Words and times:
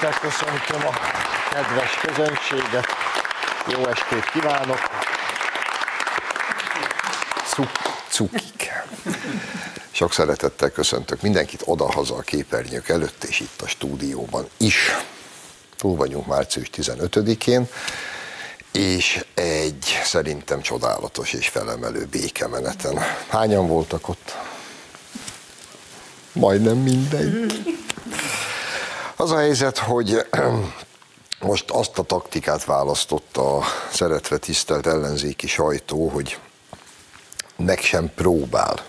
Köszöntöm 0.00 0.86
a 0.86 0.92
kedves 1.50 1.94
közönséget. 2.02 2.86
Jó 3.66 3.86
estét 3.86 4.30
kívánok! 4.32 4.78
Cuk- 7.54 8.02
cukik. 8.08 8.72
Sok 9.90 10.12
szeretettel 10.12 10.70
köszöntök 10.70 11.22
mindenkit 11.22 11.62
odahaza 11.64 12.14
a 12.14 12.20
képernyők 12.20 12.88
előtt, 12.88 13.24
és 13.24 13.40
itt 13.40 13.62
a 13.62 13.68
stúdióban 13.68 14.48
is. 14.56 14.96
Túl 15.76 15.96
vagyunk 15.96 16.26
március 16.26 16.70
15-én, 16.76 17.68
és 18.72 19.24
egy 19.34 20.00
szerintem 20.04 20.60
csodálatos 20.60 21.32
és 21.32 21.48
felemelő 21.48 22.06
békemeneten. 22.10 22.98
Hányan 23.28 23.66
voltak 23.68 24.08
ott? 24.08 24.36
Majdnem 26.32 26.76
mindenki. 26.76 27.78
Az 29.20 29.30
a 29.30 29.36
helyzet, 29.36 29.78
hogy 29.78 30.26
most 31.40 31.70
azt 31.70 31.98
a 31.98 32.02
taktikát 32.02 32.64
választotta 32.64 33.56
a 33.56 33.64
szeretve 33.92 34.36
tisztelt 34.36 34.86
ellenzéki 34.86 35.46
sajtó, 35.46 36.08
hogy 36.08 36.38
meg 37.56 37.78
sem 37.78 38.10
próbál 38.14 38.84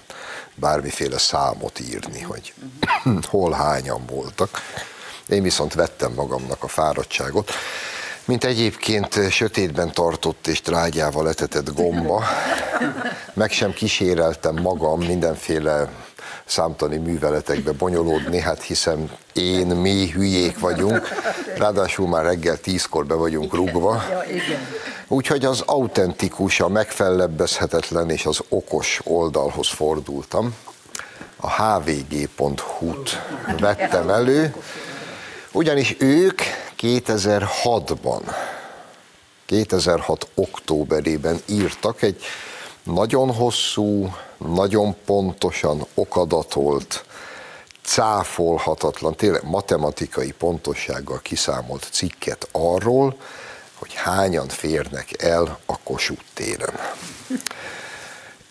bármiféle 0.55 1.17
számot 1.17 1.79
írni, 1.79 2.21
hogy 2.21 2.53
hol 3.29 3.51
hányan 3.51 4.05
voltak. 4.05 4.49
Én 5.27 5.41
viszont 5.41 5.73
vettem 5.73 6.13
magamnak 6.13 6.63
a 6.63 6.67
fáradtságot, 6.67 7.51
mint 8.25 8.43
egyébként 8.43 9.31
sötétben 9.31 9.91
tartott 9.91 10.47
és 10.47 10.61
trágyával 10.61 11.29
etetett 11.29 11.73
gomba, 11.73 12.23
meg 13.33 13.51
sem 13.51 13.73
kíséreltem 13.73 14.55
magam 14.55 14.99
mindenféle 14.99 15.89
számtani 16.45 16.97
műveletekbe 16.97 17.71
bonyolódni, 17.71 18.39
hát 18.39 18.61
hiszen 18.61 19.11
én, 19.33 19.67
mi 19.67 20.09
hülyék 20.09 20.59
vagyunk, 20.59 21.07
ráadásul 21.57 22.07
már 22.07 22.23
reggel 22.23 22.57
tízkor 22.57 23.05
be 23.05 23.13
vagyunk 23.13 23.53
rúgva. 23.53 24.03
Úgyhogy 25.07 25.45
az 25.45 25.63
autentikus, 25.65 26.59
a 26.59 26.67
megfellebbezhetetlen 26.67 28.09
és 28.09 28.25
az 28.25 28.39
okos 28.49 29.01
oldalhoz 29.03 29.67
fordultam. 29.67 30.55
A 31.35 31.63
hvg.hu-t 31.63 33.21
vettem 33.59 34.09
elő, 34.09 34.55
ugyanis 35.51 35.95
ők 35.99 36.41
2006-ban, 36.79 38.21
2006 39.45 40.27
októberében 40.35 41.41
írtak 41.45 42.01
egy 42.01 42.23
nagyon 42.83 43.33
hosszú, 43.33 44.13
nagyon 44.47 44.95
pontosan 45.05 45.85
okadatolt, 45.93 47.05
cáfolhatatlan, 47.83 49.15
tényleg 49.15 49.43
matematikai 49.43 50.31
pontossággal 50.31 51.19
kiszámolt 51.21 51.87
cikket 51.91 52.47
arról, 52.51 53.17
hogy 53.73 53.93
hányan 53.93 54.47
férnek 54.47 55.23
el 55.23 55.59
a 55.65 55.79
Kossuth 55.83 56.23
téren. 56.33 56.79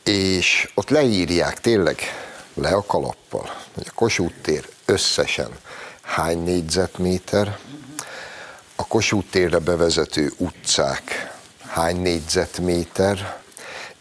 És 0.05 0.71
ott 0.75 0.89
leírják 0.89 1.61
tényleg 1.61 1.99
le 2.55 2.71
a 2.71 2.85
kalappal, 2.87 3.51
hogy 3.75 3.87
a 3.89 3.95
Kossuth 3.95 4.35
tér 4.43 4.69
összesen 4.85 5.59
hány 6.03 6.43
négyzetméter, 6.43 7.59
a 8.77 8.87
Kossuth 8.87 9.31
térre 9.31 9.59
bevezető 9.59 10.33
utcák 10.37 11.33
hány 11.67 12.01
négyzetméter, 12.01 13.41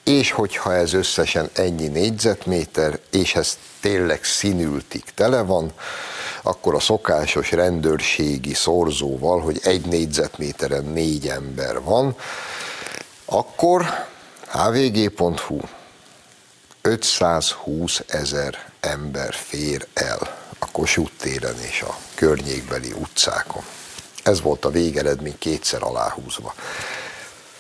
és 0.09 0.31
hogyha 0.31 0.73
ez 0.73 0.93
összesen 0.93 1.49
ennyi 1.53 1.87
négyzetméter, 1.87 2.99
és 3.11 3.35
ez 3.35 3.57
tényleg 3.79 4.23
színültig 4.23 5.03
tele 5.15 5.41
van, 5.41 5.71
akkor 6.41 6.75
a 6.75 6.79
szokásos 6.79 7.51
rendőrségi 7.51 8.53
szorzóval, 8.53 9.39
hogy 9.39 9.59
egy 9.63 9.85
négyzetméteren 9.85 10.85
négy 10.85 11.27
ember 11.27 11.81
van, 11.81 12.15
akkor 13.25 13.85
hvg.hu 14.47 15.59
520 16.81 18.03
ezer 18.07 18.71
ember 18.79 19.33
fér 19.33 19.87
el 19.93 20.37
a 20.59 20.71
Kossuth 20.71 21.11
téren 21.17 21.59
és 21.69 21.81
a 21.81 21.97
környékbeli 22.15 22.91
utcákon. 22.91 23.63
Ez 24.23 24.41
volt 24.41 24.65
a 24.65 24.69
végeredmény 24.69 25.37
kétszer 25.37 25.83
aláhúzva. 25.83 26.53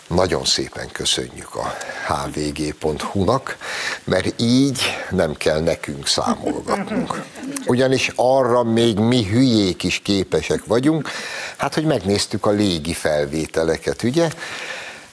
Nagyon 0.09 0.45
szépen 0.45 0.87
köszönjük 0.91 1.55
a 1.55 1.75
hvg.hu-nak, 2.07 3.57
mert 4.03 4.41
így 4.41 4.81
nem 5.09 5.33
kell 5.33 5.59
nekünk 5.59 6.07
számolgatnunk. 6.07 7.23
Ugyanis 7.65 8.11
arra 8.15 8.63
még 8.63 8.97
mi 8.97 9.23
hülyék 9.23 9.83
is 9.83 9.99
képesek 9.99 10.65
vagyunk, 10.65 11.09
hát 11.57 11.73
hogy 11.73 11.85
megnéztük 11.85 12.45
a 12.45 12.49
légi 12.49 12.93
felvételeket, 12.93 14.03
ugye? 14.03 14.29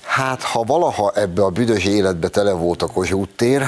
Hát, 0.00 0.42
ha 0.42 0.62
valaha 0.62 1.12
ebbe 1.14 1.42
a 1.42 1.50
büdös 1.50 1.84
életbe 1.84 2.28
tele 2.28 2.52
volt 2.52 2.82
a 2.82 2.86
Kozsút 2.86 3.30
tér, 3.36 3.62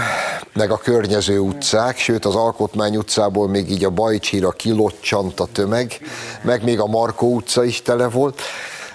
meg 0.53 0.71
a 0.71 0.77
környező 0.77 1.39
utcák, 1.39 1.99
sőt 1.99 2.25
az 2.25 2.35
Alkotmány 2.35 2.97
utcából 2.97 3.49
még 3.49 3.71
így 3.71 3.85
a 3.85 3.91
Bajcsira 3.91 4.51
kilocsant 4.51 5.41
a 5.41 5.47
tömeg, 5.53 6.01
meg 6.43 6.65
még 6.65 6.81
a 6.81 6.87
Markó 6.87 7.35
utca 7.35 7.65
is 7.65 7.83
tele 7.83 8.09
volt, 8.09 8.43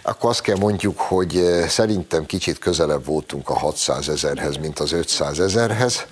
akkor 0.04 0.30
azt 0.30 0.42
kell 0.42 0.58
mondjuk, 0.58 1.00
hogy 1.00 1.38
eh, 1.38 1.70
szerintem 1.70 2.26
kicsit 2.26 2.60
közelebb 2.60 3.06
voltunk 3.06 3.50
a 3.50 3.58
600 3.58 4.10
ezerhez, 4.10 4.58
mint 4.58 4.80
az 4.80 4.92
500 4.92 5.40
ezerhez. 5.40 6.06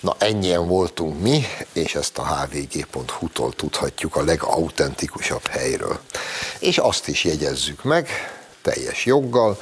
Na 0.00 0.16
ennyien 0.18 0.66
voltunk 0.66 1.20
mi, 1.20 1.44
és 1.72 1.94
ezt 1.94 2.18
a 2.18 2.26
hvg.hu-tól 2.26 3.52
tudhatjuk 3.52 4.16
a 4.16 4.24
legautentikusabb 4.24 5.46
helyről. 5.46 5.98
És 6.58 6.78
azt 6.78 7.08
is 7.08 7.24
jegyezzük 7.24 7.82
meg, 7.82 8.08
teljes 8.62 9.04
joggal, 9.04 9.58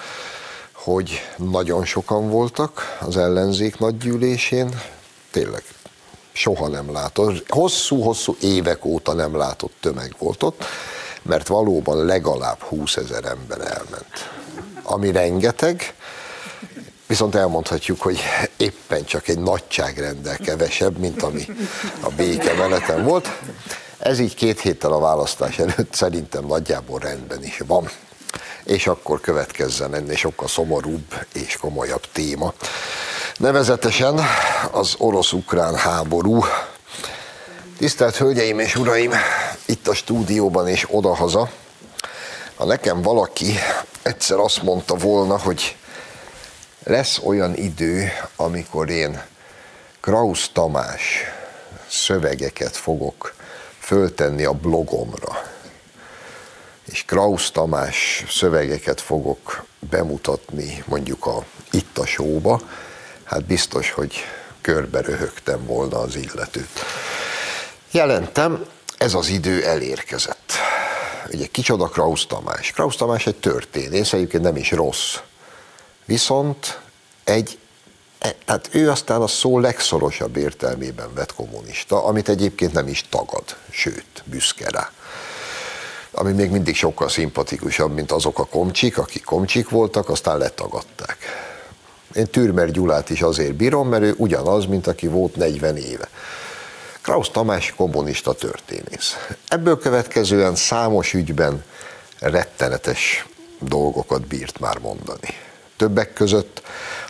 hogy 0.72 1.10
nagyon 1.36 1.84
sokan 1.84 2.30
voltak 2.30 2.96
az 3.00 3.16
ellenzék 3.16 3.78
nagygyűlésén, 3.78 4.80
tényleg 5.30 5.62
soha 6.32 6.68
nem 6.68 6.92
látott, 6.92 7.48
hosszú-hosszú 7.48 8.36
évek 8.40 8.84
óta 8.84 9.12
nem 9.12 9.36
látott 9.36 9.74
tömeg 9.80 10.14
volt 10.18 10.42
ott, 10.42 10.64
mert 11.22 11.46
valóban 11.46 12.04
legalább 12.04 12.62
20 12.62 12.96
ezer 12.96 13.24
ember 13.24 13.60
elment. 13.60 14.30
Ami 14.82 15.12
rengeteg, 15.12 15.94
viszont 17.06 17.34
elmondhatjuk, 17.34 18.00
hogy 18.00 18.20
éppen 18.56 19.04
csak 19.04 19.28
egy 19.28 19.38
nagyságrendel 19.38 20.36
kevesebb, 20.36 20.98
mint 20.98 21.22
ami 21.22 21.46
a 22.00 22.08
béke 22.08 22.52
meneten 22.52 23.04
volt. 23.04 23.28
Ez 23.98 24.18
így 24.18 24.34
két 24.34 24.60
héttel 24.60 24.92
a 24.92 24.98
választás 24.98 25.58
előtt 25.58 25.94
szerintem 25.94 26.44
nagyjából 26.46 26.98
rendben 26.98 27.44
is 27.44 27.62
van. 27.66 27.88
És 28.64 28.86
akkor 28.86 29.20
következzen 29.20 29.94
ennél 29.94 30.16
sokkal 30.16 30.48
szomorúbb 30.48 31.14
és 31.34 31.56
komolyabb 31.56 32.04
téma. 32.12 32.52
Nevezetesen 33.36 34.20
az 34.70 34.94
orosz-ukrán 34.98 35.74
háború. 35.74 36.44
Tisztelt 37.78 38.16
Hölgyeim 38.16 38.58
és 38.58 38.76
Uraim, 38.76 39.12
itt 39.68 39.88
a 39.88 39.94
stúdióban 39.94 40.68
és 40.68 40.86
odahaza, 40.90 41.50
ha 42.54 42.64
nekem 42.64 43.02
valaki 43.02 43.54
egyszer 44.02 44.38
azt 44.38 44.62
mondta 44.62 44.94
volna, 44.94 45.38
hogy 45.38 45.76
lesz 46.84 47.20
olyan 47.24 47.54
idő, 47.54 48.08
amikor 48.36 48.90
én 48.90 49.22
Krausz 50.00 50.50
Tamás 50.52 51.22
szövegeket 51.88 52.76
fogok 52.76 53.34
föltenni 53.78 54.44
a 54.44 54.52
blogomra, 54.52 55.44
és 56.84 57.04
Krausz 57.04 57.50
Tamás 57.50 58.24
szövegeket 58.28 59.00
fogok 59.00 59.64
bemutatni 59.78 60.84
mondjuk 60.86 61.26
a 61.26 61.44
itt 61.70 61.98
a 61.98 62.06
showba, 62.06 62.60
hát 63.24 63.44
biztos, 63.44 63.90
hogy 63.90 64.14
körbe 64.60 65.00
röhögtem 65.00 65.66
volna 65.66 65.98
az 65.98 66.16
illetőt. 66.16 66.84
Jelentem, 67.90 68.66
ez 68.98 69.14
az 69.14 69.28
idő 69.28 69.64
elérkezett. 69.64 70.52
Ugye 71.32 71.46
kicsoda 71.46 71.88
Krausz 71.88 72.26
Tamás? 72.26 72.70
Krausz 72.70 72.96
Tamás 72.96 73.26
egy 73.26 73.36
történész, 73.36 74.12
egyébként 74.12 74.42
nem 74.42 74.56
is 74.56 74.70
rossz. 74.70 75.16
Viszont 76.04 76.80
egy, 77.24 77.58
e, 78.18 78.34
tehát 78.44 78.68
ő 78.72 78.90
aztán 78.90 79.20
a 79.20 79.26
szó 79.26 79.58
legszorosabb 79.58 80.36
értelmében 80.36 81.14
vett 81.14 81.34
kommunista, 81.34 82.04
amit 82.04 82.28
egyébként 82.28 82.72
nem 82.72 82.88
is 82.88 83.04
tagad, 83.08 83.56
sőt, 83.70 84.22
büszke 84.24 84.70
rá. 84.70 84.90
Ami 86.10 86.32
még 86.32 86.50
mindig 86.50 86.76
sokkal 86.76 87.08
szimpatikusabb, 87.08 87.94
mint 87.94 88.12
azok 88.12 88.38
a 88.38 88.44
komcsik, 88.44 88.98
akik 88.98 89.24
komcsik 89.24 89.68
voltak, 89.68 90.08
aztán 90.08 90.38
letagadták. 90.38 91.18
Én 92.14 92.26
Türmer 92.26 92.70
Gyulát 92.70 93.10
is 93.10 93.22
azért 93.22 93.54
bírom, 93.54 93.88
mert 93.88 94.02
ő 94.02 94.14
ugyanaz, 94.16 94.66
mint 94.66 94.86
aki 94.86 95.06
volt 95.06 95.36
40 95.36 95.76
éve. 95.76 96.08
Krausz 97.08 97.28
Tamás 97.28 97.74
kommunista 97.76 98.32
történész. 98.32 99.16
Ebből 99.48 99.78
következően 99.78 100.54
számos 100.54 101.14
ügyben 101.14 101.64
rettenetes 102.18 103.26
dolgokat 103.60 104.26
bírt 104.26 104.60
már 104.60 104.78
mondani. 104.78 105.28
Többek 105.76 106.12
között 106.12 106.62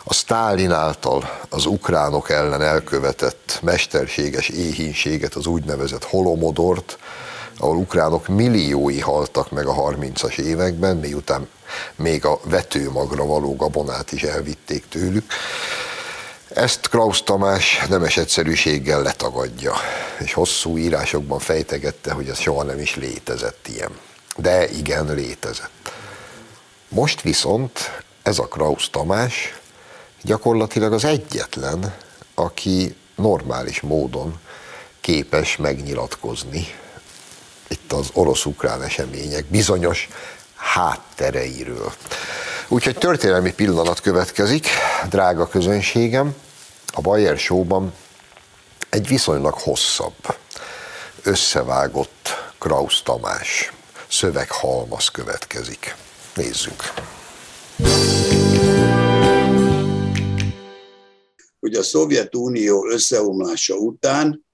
a 0.03 0.13
Stálin 0.13 0.71
által 0.71 1.39
az 1.49 1.65
ukránok 1.65 2.29
ellen 2.29 2.61
elkövetett 2.61 3.59
mesterséges 3.61 4.49
éhínséget, 4.49 5.33
az 5.33 5.45
úgynevezett 5.45 6.03
holomodort, 6.03 6.97
ahol 7.57 7.75
ukránok 7.75 8.27
milliói 8.27 8.99
haltak 8.99 9.51
meg 9.51 9.67
a 9.67 9.73
30-as 9.73 10.37
években, 10.37 10.97
miután 10.97 11.47
még 11.95 12.25
a 12.25 12.39
vetőmagra 12.43 13.25
való 13.25 13.55
gabonát 13.55 14.11
is 14.11 14.23
elvitték 14.23 14.87
tőlük. 14.89 15.31
Ezt 16.53 16.89
Klaus 16.89 17.23
Tamás 17.23 17.85
nemes 17.89 18.17
egyszerűséggel 18.17 19.01
letagadja, 19.01 19.73
és 20.19 20.33
hosszú 20.33 20.77
írásokban 20.77 21.39
fejtegette, 21.39 22.11
hogy 22.11 22.29
ez 22.29 22.39
soha 22.39 22.63
nem 22.63 22.79
is 22.79 22.95
létezett 22.95 23.67
ilyen. 23.67 23.91
De 24.35 24.69
igen, 24.69 25.13
létezett. 25.13 25.91
Most 26.87 27.21
viszont 27.21 28.03
ez 28.23 28.39
a 28.39 28.47
Klaus 28.47 28.89
Tamás 28.89 29.59
gyakorlatilag 30.21 30.93
az 30.93 31.05
egyetlen, 31.05 31.95
aki 32.35 32.95
normális 33.15 33.81
módon 33.81 34.39
képes 35.01 35.57
megnyilatkozni 35.57 36.67
itt 37.67 37.93
az 37.93 38.09
orosz-ukrán 38.13 38.83
események 38.83 39.45
bizonyos 39.45 40.07
háttereiről. 40.55 41.93
Úgyhogy 42.71 42.97
történelmi 42.97 43.53
pillanat 43.53 43.99
következik, 43.99 44.67
drága 45.09 45.47
közönségem, 45.47 46.35
a 46.93 47.01
Bayer 47.01 47.37
Show-ban 47.37 47.93
egy 48.89 49.07
viszonylag 49.07 49.53
hosszabb, 49.53 50.37
összevágott 51.23 52.29
Kraus 52.57 53.01
Tamás 53.01 53.73
szöveghalmaz 54.09 55.07
következik. 55.07 55.95
Nézzük! 56.35 56.83
Hogy 61.59 61.73
a 61.73 61.83
Szovjetunió 61.83 62.87
összeomlása 62.87 63.75
után 63.75 64.45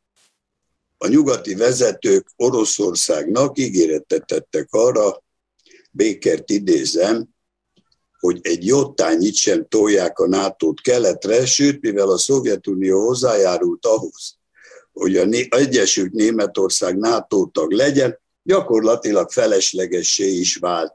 a 0.98 1.08
nyugati 1.08 1.56
vezetők 1.56 2.28
Oroszországnak 2.36 3.58
ígéretet 3.58 4.26
tettek 4.26 4.68
arra, 4.72 5.24
Békert 5.92 6.50
idézem, 6.50 7.35
hogy 8.26 8.40
egy 8.42 8.66
jottányit 8.66 9.36
sem 9.36 9.68
tolják 9.68 10.20
a 10.20 10.28
nato 10.28 10.74
keletre, 10.74 11.46
sőt, 11.46 11.82
mivel 11.82 12.10
a 12.10 12.18
Szovjetunió 12.18 13.06
hozzájárult 13.06 13.86
ahhoz, 13.86 14.38
hogy 14.94 15.18
a 15.18 15.28
Egyesült 15.50 16.12
Németország 16.12 16.98
NATO 16.98 17.46
tag 17.46 17.72
legyen, 17.72 18.20
gyakorlatilag 18.44 19.32
feleslegessé 19.32 20.32
is 20.32 20.56
vált 20.56 20.94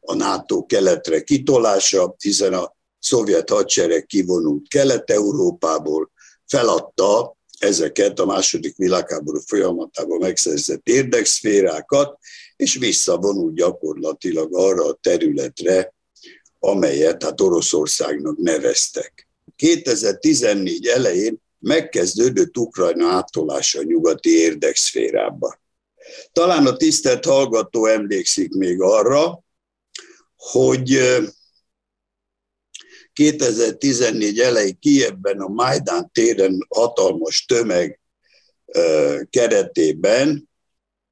a 0.00 0.14
NATO 0.14 0.66
keletre 0.66 1.22
kitolása, 1.22 2.14
hiszen 2.18 2.52
a 2.52 2.76
szovjet 2.98 3.50
hadsereg 3.50 4.06
kivonult 4.06 4.68
Kelet-Európából, 4.68 6.10
feladta 6.46 7.36
ezeket 7.58 8.18
a 8.18 8.24
második 8.24 8.76
világháború 8.76 9.38
folyamatában 9.46 10.18
megszerzett 10.18 10.88
érdekszférákat, 10.88 12.18
és 12.56 12.74
visszavonult 12.74 13.54
gyakorlatilag 13.54 14.54
arra 14.56 14.86
a 14.86 14.98
területre, 15.00 15.94
amelyet 16.64 17.22
hát 17.22 17.40
Oroszországnak 17.40 18.36
neveztek. 18.36 19.28
2014 19.56 20.86
elején 20.86 21.42
megkezdődött 21.58 22.56
Ukrajna 22.56 23.08
átolása 23.08 23.78
a 23.78 23.82
nyugati 23.82 24.30
érdekszférába. 24.30 25.60
Talán 26.32 26.66
a 26.66 26.76
tisztelt 26.76 27.24
hallgató 27.24 27.86
emlékszik 27.86 28.52
még 28.52 28.80
arra, 28.80 29.44
hogy 30.36 31.00
2014 33.12 34.38
elején 34.38 34.78
Kievben 34.78 35.40
a 35.40 35.48
Majdán 35.48 36.10
téren 36.12 36.66
hatalmas 36.68 37.44
tömeg 37.44 38.00
keretében 39.30 40.48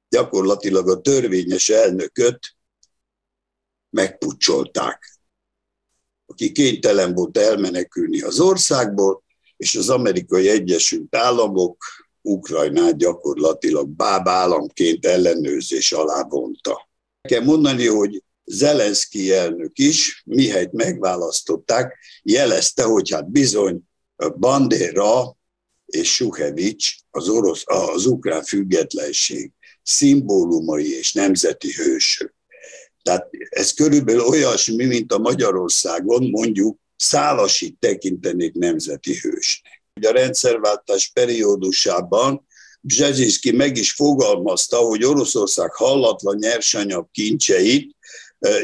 gyakorlatilag 0.09 0.89
a 0.89 1.01
törvényes 1.01 1.69
elnököt 1.69 2.39
megpucsolták, 3.89 5.12
aki 6.33 6.51
kénytelen 6.51 7.13
volt 7.13 7.37
elmenekülni 7.37 8.21
az 8.21 8.39
országból, 8.39 9.23
és 9.57 9.75
az 9.75 9.89
amerikai 9.89 10.49
Egyesült 10.49 11.15
Államok 11.15 11.83
Ukrajnát 12.21 12.97
gyakorlatilag 12.97 13.87
bábállamként 13.87 15.05
ellenőrzés 15.05 15.91
alá 15.91 16.23
vonta. 16.29 16.89
Kell 17.21 17.43
mondani, 17.43 17.87
hogy 17.87 18.23
Zelenszky 18.45 19.33
elnök 19.33 19.77
is, 19.77 20.23
mihelyt 20.25 20.71
megválasztották, 20.71 21.97
jelezte, 22.23 22.83
hogy 22.83 23.11
hát 23.11 23.31
bizony 23.31 23.81
Bandera 24.39 25.37
és 25.85 26.13
Suhevics, 26.13 26.95
az, 27.09 27.29
orosz, 27.29 27.63
az 27.65 28.05
ukrán 28.05 28.43
függetlenség 28.43 29.51
szimbólumai 29.83 30.97
és 30.97 31.13
nemzeti 31.13 31.71
hősök. 31.71 32.33
Tehát 33.03 33.29
ez 33.49 33.73
körülbelül 33.73 34.21
olyasmi, 34.21 34.85
mint 34.85 35.11
a 35.11 35.17
Magyarországon 35.17 36.29
mondjuk 36.29 36.77
Szálasi 36.95 37.75
tekintenék 37.79 38.53
nemzeti 38.53 39.13
hősnek. 39.21 39.83
A 40.01 40.11
rendszerváltás 40.11 41.11
periódusában 41.13 42.45
Bzsezsiszki 42.81 43.51
meg 43.51 43.77
is 43.77 43.91
fogalmazta, 43.91 44.77
hogy 44.77 45.03
Oroszország 45.03 45.73
hallatlan 45.73 46.35
nyersanyag 46.35 47.07
kincseit 47.11 47.95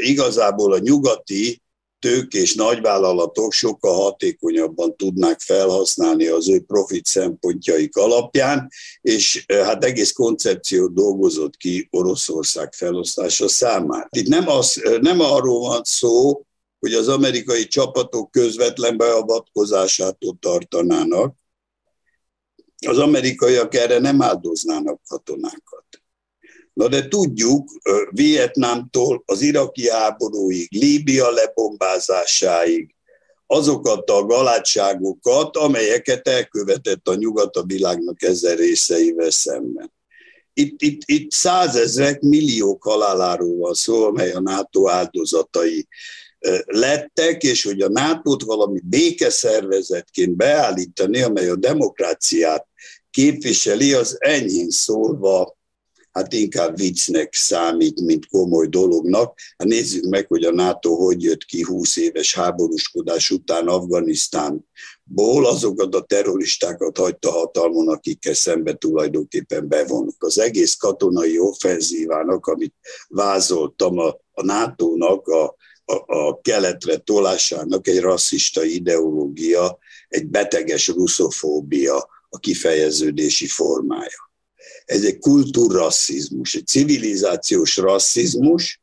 igazából 0.01 0.73
a 0.73 0.79
nyugati 0.79 1.61
tők 1.99 2.33
és 2.33 2.55
nagyvállalatok 2.55 3.51
sokkal 3.51 3.93
hatékonyabban 3.93 4.95
tudnák 4.95 5.39
felhasználni 5.39 6.25
az 6.25 6.49
ő 6.49 6.59
profit 6.59 7.05
szempontjaik 7.05 7.95
alapján, 7.95 8.69
és 9.01 9.45
hát 9.47 9.83
egész 9.83 10.11
koncepciót 10.11 10.93
dolgozott 10.93 11.55
ki 11.57 11.87
Oroszország 11.91 12.73
felosztása 12.73 13.47
számára. 13.47 14.07
Itt 14.09 14.27
nem, 14.27 14.47
az, 14.47 14.81
nem 15.01 15.19
arról 15.19 15.59
van 15.59 15.81
szó, 15.83 16.41
hogy 16.79 16.93
az 16.93 17.07
amerikai 17.07 17.67
csapatok 17.67 18.31
közvetlen 18.31 18.97
beavatkozásától 18.97 20.37
tartanának, 20.39 21.35
az 22.87 22.97
amerikaiak 22.97 23.75
erre 23.75 23.99
nem 23.99 24.21
áldoznának 24.21 25.01
katonákat. 25.07 25.98
Na 26.79 26.87
de 26.87 27.07
tudjuk, 27.07 27.69
Vietnámtól 28.09 29.23
az 29.25 29.41
iraki 29.41 29.89
háborúig, 29.89 30.67
Líbia 30.71 31.29
lebombázásáig, 31.29 32.95
azokat 33.47 34.09
a 34.09 34.25
galátságokat, 34.25 35.57
amelyeket 35.57 36.27
elkövetett 36.27 37.07
a 37.07 37.15
nyugat 37.15 37.55
a 37.55 37.63
világnak 37.63 38.23
ezer 38.23 38.57
részeivel 38.57 39.29
szemben. 39.29 39.93
Itt, 40.53 40.81
itt, 40.81 41.01
itt 41.05 41.31
százezrek, 41.31 42.21
milliók 42.21 42.83
haláláról 42.83 43.55
van 43.55 43.73
szó, 43.73 44.03
amely 44.03 44.31
a 44.31 44.39
NATO 44.39 44.89
áldozatai 44.89 45.87
lettek, 46.65 47.43
és 47.43 47.63
hogy 47.63 47.81
a 47.81 47.89
NATO-t 47.89 48.41
valami 48.43 48.79
békeszervezetként 48.83 50.35
beállítani, 50.35 51.21
amely 51.21 51.49
a 51.49 51.55
demokráciát 51.55 52.67
képviseli, 53.09 53.93
az 53.93 54.17
enyhén 54.19 54.69
szólva 54.69 55.57
hát 56.19 56.33
inkább 56.33 56.77
viccnek 56.77 57.33
számít, 57.33 58.01
mint 58.01 58.27
komoly 58.27 58.67
dolognak. 58.67 59.39
Hát 59.57 59.67
nézzük 59.67 60.03
meg, 60.03 60.27
hogy 60.27 60.43
a 60.43 60.51
NATO 60.51 60.95
hogy 60.95 61.23
jött 61.23 61.43
ki 61.43 61.63
20 61.63 61.97
éves 61.97 62.35
háborúskodás 62.35 63.29
után 63.29 63.67
Afganisztánból, 63.67 65.45
azokat 65.45 65.95
a 65.95 66.01
terroristákat 66.01 66.97
hagyta 66.97 67.31
hatalmon, 67.31 67.87
akikkel 67.87 68.33
szembe 68.33 68.73
tulajdonképpen 68.73 69.67
bevonnak. 69.67 70.23
Az 70.23 70.39
egész 70.39 70.75
katonai 70.75 71.39
offenzívának, 71.39 72.45
amit 72.45 72.75
vázoltam 73.07 73.97
a, 73.97 74.07
a 74.31 74.43
NATO-nak, 74.43 75.27
a, 75.27 75.55
a, 75.85 76.17
a 76.17 76.41
keletre 76.41 76.97
tolásának 76.97 77.87
egy 77.87 77.99
rasszista 77.99 78.63
ideológia, 78.63 79.77
egy 80.07 80.27
beteges 80.27 80.87
ruszofóbia 80.87 82.07
a 82.29 82.39
kifejeződési 82.39 83.47
formája 83.47 84.28
ez 84.89 85.03
egy 85.03 85.19
kultúrrasszizmus, 85.19 86.53
egy 86.55 86.67
civilizációs 86.67 87.77
rasszizmus, 87.77 88.81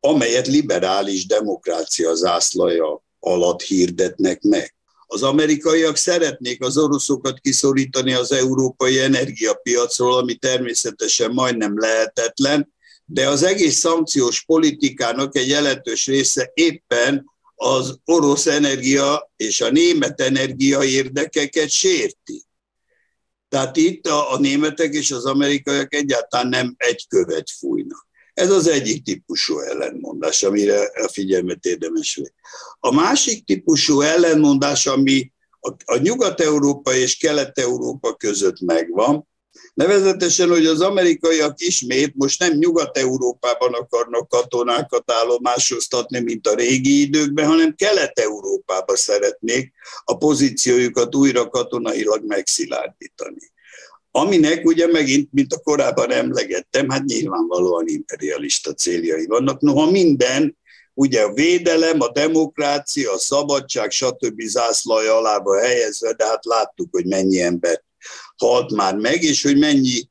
amelyet 0.00 0.46
liberális 0.46 1.26
demokrácia 1.26 2.14
zászlaja 2.14 3.04
alatt 3.18 3.62
hirdetnek 3.62 4.42
meg. 4.42 4.74
Az 5.06 5.22
amerikaiak 5.22 5.96
szeretnék 5.96 6.62
az 6.62 6.78
oroszokat 6.78 7.40
kiszorítani 7.40 8.12
az 8.12 8.32
európai 8.32 8.98
energiapiacról, 8.98 10.16
ami 10.18 10.34
természetesen 10.34 11.30
majdnem 11.30 11.78
lehetetlen, 11.78 12.72
de 13.04 13.28
az 13.28 13.42
egész 13.42 13.78
szankciós 13.78 14.44
politikának 14.44 15.36
egy 15.36 15.48
jelentős 15.48 16.06
része 16.06 16.50
éppen 16.54 17.24
az 17.54 17.98
orosz 18.04 18.46
energia 18.46 19.32
és 19.36 19.60
a 19.60 19.70
német 19.70 20.20
energia 20.20 20.82
érdekeket 20.82 21.68
sérti. 21.68 22.48
Tehát 23.50 23.76
itt 23.76 24.06
a, 24.06 24.32
a 24.32 24.38
németek 24.38 24.92
és 24.92 25.10
az 25.10 25.24
amerikaiak 25.24 25.94
egyáltalán 25.94 26.48
nem 26.48 26.74
egy 26.76 27.06
követ 27.08 27.50
fújnak. 27.50 28.08
Ez 28.34 28.50
az 28.50 28.66
egyik 28.66 29.02
típusú 29.02 29.58
ellenmondás, 29.58 30.42
amire 30.42 30.82
a 30.82 31.08
figyelmet 31.12 31.64
érdemes 31.64 32.14
venni. 32.14 32.28
A 32.80 32.94
másik 32.94 33.44
típusú 33.44 34.00
ellenmondás, 34.00 34.86
ami 34.86 35.32
a, 35.60 35.72
a 35.84 35.96
Nyugat-Európa 35.96 36.94
és 36.94 37.16
Kelet-Európa 37.16 38.14
között 38.14 38.60
megvan, 38.60 39.28
Nevezetesen, 39.74 40.48
hogy 40.48 40.66
az 40.66 40.80
amerikaiak 40.80 41.60
ismét 41.60 42.12
most 42.16 42.40
nem 42.40 42.52
Nyugat-Európában 42.52 43.72
akarnak 43.74 44.28
katonákat 44.28 45.10
állomásoztatni, 45.10 46.20
mint 46.20 46.46
a 46.46 46.54
régi 46.54 47.00
időkben, 47.00 47.46
hanem 47.46 47.74
Kelet-Európába 47.74 48.96
szeretnék 48.96 49.72
a 50.04 50.16
pozíciójukat 50.16 51.14
újra 51.14 51.48
katonailag 51.48 52.24
megszilárdítani. 52.26 53.52
Aminek 54.10 54.64
ugye 54.64 54.86
megint, 54.86 55.28
mint 55.32 55.52
a 55.52 55.58
korábban 55.58 56.10
emlegettem, 56.10 56.88
hát 56.88 57.04
nyilvánvalóan 57.04 57.86
imperialista 57.86 58.72
céljai 58.72 59.26
vannak. 59.26 59.60
Noha 59.60 59.90
minden, 59.90 60.56
ugye 60.94 61.22
a 61.22 61.32
védelem, 61.32 62.00
a 62.00 62.12
demokrácia, 62.12 63.12
a 63.12 63.18
szabadság, 63.18 63.90
stb. 63.90 64.40
zászlaj 64.40 65.08
alába 65.08 65.58
helyezve, 65.58 66.12
de 66.12 66.26
hát 66.26 66.44
láttuk, 66.44 66.88
hogy 66.90 67.06
mennyi 67.06 67.40
ember 67.40 67.82
halt 68.40 68.72
már 68.72 68.96
meg, 68.96 69.22
és 69.22 69.42
hogy 69.42 69.58
mennyi 69.58 70.08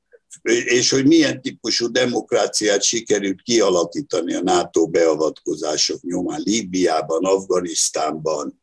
és 0.66 0.90
hogy 0.90 1.06
milyen 1.06 1.42
típusú 1.42 1.92
demokráciát 1.92 2.84
sikerült 2.84 3.42
kialakítani 3.42 4.34
a 4.34 4.42
NATO 4.42 4.88
beavatkozások 4.88 6.02
nyomán 6.02 6.42
Líbiában, 6.44 7.26
Afganisztánban, 7.26 8.60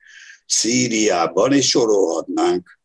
Szíriában, 0.47 1.53
és 1.53 1.69
sorolhatnánk 1.69 2.79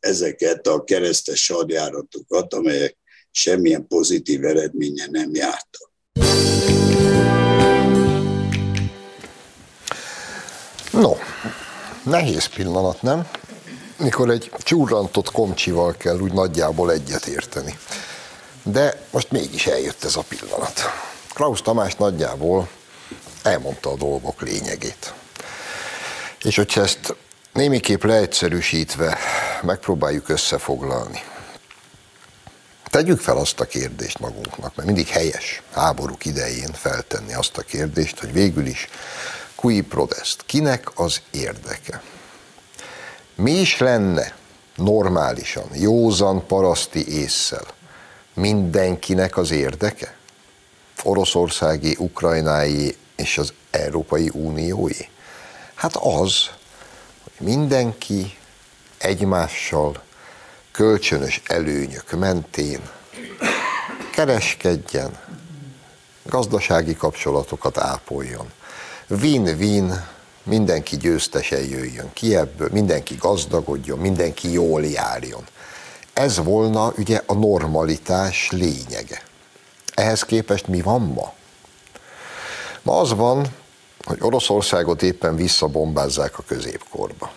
ezeket 0.00 0.66
a 0.66 0.84
keresztes 0.84 1.48
hadjáratokat, 1.48 2.54
amelyek 2.54 2.96
semmilyen 3.30 3.86
pozitív 3.86 4.44
eredménye 4.44 5.06
nem 5.10 5.30
jártak. 5.34 5.92
No, 10.92 11.12
nehéz 12.04 12.46
pillanat, 12.46 13.02
nem? 13.02 13.28
Mikor 13.98 14.30
egy 14.30 14.50
csúrantott 14.58 15.32
komcsival 15.32 15.94
kell 15.96 16.18
úgy 16.18 16.32
nagyjából 16.32 16.92
egyetérteni. 16.92 17.78
De 18.62 19.06
most 19.10 19.30
mégis 19.30 19.66
eljött 19.66 20.04
ez 20.04 20.16
a 20.16 20.24
pillanat. 20.28 20.80
Klaus 21.34 21.62
Tamás 21.62 21.94
nagyjából 21.94 22.68
elmondta 23.42 23.90
a 23.90 23.96
dolgok 23.96 24.40
lényegét. 24.40 25.14
És 26.42 26.56
hogyha 26.56 26.80
ezt 26.80 27.14
némiképp 27.52 28.02
leegyszerűsítve 28.02 29.18
megpróbáljuk 29.62 30.28
összefoglalni, 30.28 31.22
Tegyük 32.90 33.20
fel 33.20 33.36
azt 33.36 33.60
a 33.60 33.64
kérdést 33.64 34.18
magunknak, 34.18 34.74
mert 34.74 34.86
mindig 34.86 35.08
helyes 35.08 35.62
háborúk 35.72 36.24
idején 36.24 36.72
feltenni 36.72 37.34
azt 37.34 37.56
a 37.56 37.62
kérdést, 37.62 38.18
hogy 38.18 38.32
végül 38.32 38.66
is 38.66 38.88
Kui 39.54 39.80
prodest. 39.80 40.42
Kinek 40.46 40.90
az 40.94 41.20
érdeke? 41.30 42.02
Mi 43.40 43.52
is 43.52 43.78
lenne 43.78 44.34
normálisan, 44.74 45.68
józan 45.74 46.46
paraszti 46.46 47.08
észsel 47.08 47.66
mindenkinek 48.34 49.36
az 49.36 49.50
érdeke? 49.50 50.16
Oroszországi, 51.02 51.96
ukrajnái 51.98 52.96
és 53.16 53.38
az 53.38 53.52
Európai 53.70 54.30
Uniói? 54.32 55.08
Hát 55.74 55.96
az, 55.96 56.50
hogy 57.22 57.46
mindenki 57.46 58.36
egymással 58.98 60.02
kölcsönös 60.72 61.42
előnyök 61.46 62.10
mentén 62.10 62.80
kereskedjen, 64.12 65.18
gazdasági 66.22 66.96
kapcsolatokat 66.96 67.78
ápoljon, 67.78 68.52
win-win, 69.08 70.06
mindenki 70.48 70.96
győztesen 70.96 71.60
jöjjön 71.60 72.10
ki 72.12 72.36
ebből, 72.36 72.68
mindenki 72.72 73.14
gazdagodjon, 73.14 73.98
mindenki 73.98 74.52
jól 74.52 74.84
járjon. 74.84 75.46
Ez 76.12 76.38
volna 76.38 76.92
ugye 76.96 77.22
a 77.26 77.34
normalitás 77.34 78.50
lényege. 78.50 79.22
Ehhez 79.94 80.22
képest 80.22 80.66
mi 80.66 80.80
van 80.80 81.00
ma? 81.00 81.32
Ma 82.82 83.00
az 83.00 83.14
van, 83.14 83.46
hogy 84.04 84.18
Oroszországot 84.20 85.02
éppen 85.02 85.36
visszabombázzák 85.36 86.38
a 86.38 86.42
középkorba. 86.46 87.30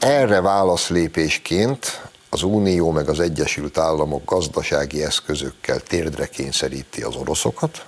Erre 0.00 0.40
válaszlépésként 0.40 2.08
az 2.30 2.42
Unió 2.42 2.90
meg 2.90 3.08
az 3.08 3.20
Egyesült 3.20 3.78
Államok 3.78 4.24
gazdasági 4.24 5.04
eszközökkel 5.04 5.80
térdre 5.80 6.26
kényszeríti 6.26 7.02
az 7.02 7.16
oroszokat, 7.16 7.84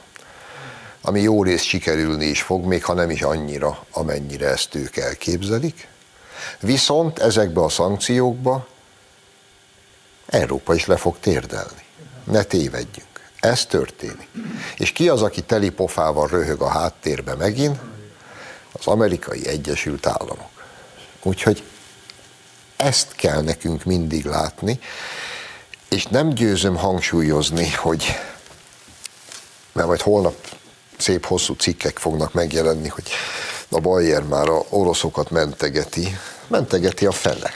ami 1.03 1.21
jó 1.21 1.43
rész 1.43 1.63
sikerülni 1.63 2.25
is 2.25 2.43
fog, 2.43 2.65
még 2.65 2.85
ha 2.85 2.93
nem 2.93 3.11
is 3.11 3.23
annyira, 3.23 3.85
amennyire 3.91 4.49
ezt 4.49 4.75
ők 4.75 4.97
elképzelik. 4.97 5.89
Viszont 6.61 7.19
ezekbe 7.19 7.63
a 7.63 7.69
szankciókba 7.69 8.67
Európa 10.27 10.75
is 10.75 10.87
le 10.87 10.97
fog 10.97 11.17
térdelni. 11.21 11.85
Ne 12.25 12.43
tévedjünk. 12.43 13.09
Ez 13.41 13.67
történik. 13.67 14.29
És 14.77 14.93
ki 14.93 15.09
az, 15.09 15.23
aki 15.23 15.43
teli 15.43 15.71
pofával 15.71 16.29
röhög 16.29 16.61
a 16.61 16.69
háttérbe 16.69 17.35
megint? 17.35 17.79
Az 18.73 18.87
amerikai 18.87 19.47
Egyesült 19.47 20.07
Államok. 20.07 20.51
Úgyhogy 21.23 21.63
ezt 22.77 23.13
kell 23.13 23.43
nekünk 23.43 23.85
mindig 23.85 24.25
látni, 24.25 24.81
és 25.89 26.07
nem 26.07 26.29
győzöm 26.29 26.77
hangsúlyozni, 26.77 27.71
hogy 27.71 28.19
mert 29.73 29.89
majd 29.89 30.01
holnap 30.01 30.35
szép 31.03 31.27
hosszú 31.27 31.55
cikkek 31.55 31.99
fognak 31.99 32.33
megjelenni, 32.33 32.89
hogy 32.89 33.11
a 33.69 33.81
Bayer 33.81 34.23
már 34.23 34.49
a 34.49 34.65
oroszokat 34.69 35.31
mentegeti, 35.31 36.17
mentegeti 36.47 37.07
a 37.07 37.13
fele. 37.13 37.53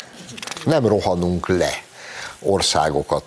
Nem 0.65 0.87
rohanunk 0.87 1.49
le 1.49 1.85
országokat 2.41 3.25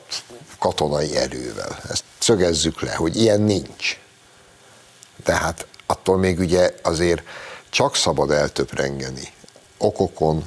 katonai 0.59 1.17
erővel. 1.17 1.79
Ezt 1.89 2.03
szögezzük 2.17 2.81
le, 2.81 2.93
hogy 2.95 3.15
ilyen 3.15 3.41
nincs. 3.41 3.97
Tehát 5.23 5.67
attól 5.85 6.17
még 6.17 6.39
ugye 6.39 6.73
azért 6.81 7.23
csak 7.69 7.95
szabad 7.95 8.31
eltöprengeni 8.31 9.33
okokon, 9.77 10.45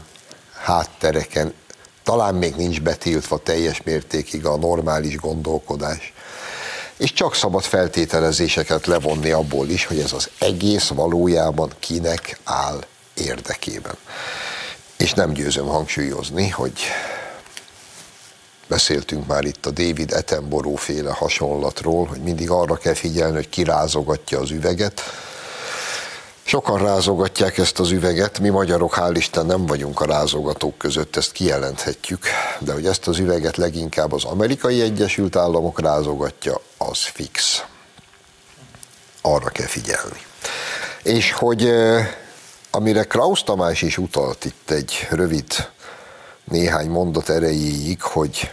háttereken, 0.52 1.55
talán 2.02 2.35
még 2.35 2.55
nincs 2.55 2.81
betiltva 2.81 3.38
teljes 3.38 3.83
mértékig 3.83 4.47
a 4.47 4.57
normális 4.57 5.17
gondolkodás 5.17 6.12
és 7.02 7.12
csak 7.12 7.35
szabad 7.35 7.62
feltételezéseket 7.62 8.87
levonni 8.87 9.30
abból 9.30 9.68
is, 9.68 9.85
hogy 9.85 9.99
ez 9.99 10.12
az 10.12 10.30
egész 10.38 10.88
valójában 10.88 11.73
kinek 11.78 12.38
áll 12.44 12.85
érdekében. 13.14 13.94
És 14.97 15.12
nem 15.12 15.32
győzöm 15.32 15.66
hangsúlyozni, 15.66 16.49
hogy 16.49 16.80
beszéltünk 18.68 19.26
már 19.26 19.44
itt 19.44 19.66
a 19.66 19.71
David 19.71 20.12
Attenborough 20.12 20.80
féle 20.80 21.12
hasonlatról, 21.12 22.06
hogy 22.06 22.21
mindig 22.21 22.50
arra 22.50 22.76
kell 22.76 22.94
figyelni, 22.94 23.35
hogy 23.35 23.49
kirázogatja 23.49 24.40
az 24.40 24.50
üveget, 24.50 25.00
Sokan 26.45 26.79
rázogatják 26.79 27.59
ezt 27.59 27.79
az 27.79 27.91
üveget, 27.91 28.39
mi 28.39 28.49
magyarok 28.49 28.95
hál' 28.97 29.15
Isten 29.17 29.47
nem 29.47 29.67
vagyunk 29.67 30.01
a 30.01 30.07
rázogatók 30.07 30.79
között, 30.79 31.17
ezt 31.17 31.33
kijelenthetjük, 31.33 32.27
de 32.59 32.73
hogy 32.73 32.87
ezt 32.87 33.07
az 33.09 33.19
üveget 33.19 33.57
leginkább 33.57 34.13
az 34.13 34.25
amerikai 34.25 34.81
Egyesült 34.81 35.37
Államok 35.37 35.81
rázogatja, 35.81 36.61
az 36.77 36.99
fix. 36.99 37.65
Arra 39.21 39.49
kell 39.49 39.67
figyelni. 39.67 40.21
És 41.03 41.33
hogy 41.33 41.73
amire 42.71 43.05
Kraus 43.05 43.43
Tamás 43.43 43.83
is 43.83 43.99
utalt 43.99 44.45
itt 44.45 44.71
egy 44.71 45.07
rövid 45.11 45.69
néhány 46.45 46.89
mondat 46.89 47.29
erejéig, 47.29 48.03
hogy 48.03 48.53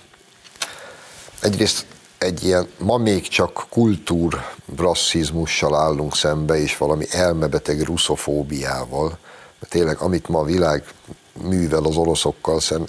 egyrészt 1.41 1.85
egy 2.19 2.43
ilyen, 2.43 2.67
ma 2.77 2.97
még 2.97 3.27
csak 3.27 3.65
kultúr 3.69 4.45
rasszizmussal 4.77 5.75
állunk 5.75 6.15
szembe, 6.15 6.57
és 6.57 6.77
valami 6.77 7.05
elmebeteg 7.11 7.79
mert 9.59 9.71
tényleg 9.71 9.97
amit 9.97 10.27
ma 10.27 10.39
a 10.39 10.43
világ 10.43 10.83
művel 11.33 11.83
az 11.83 11.95
oroszokkal 11.95 12.59
szem, 12.59 12.85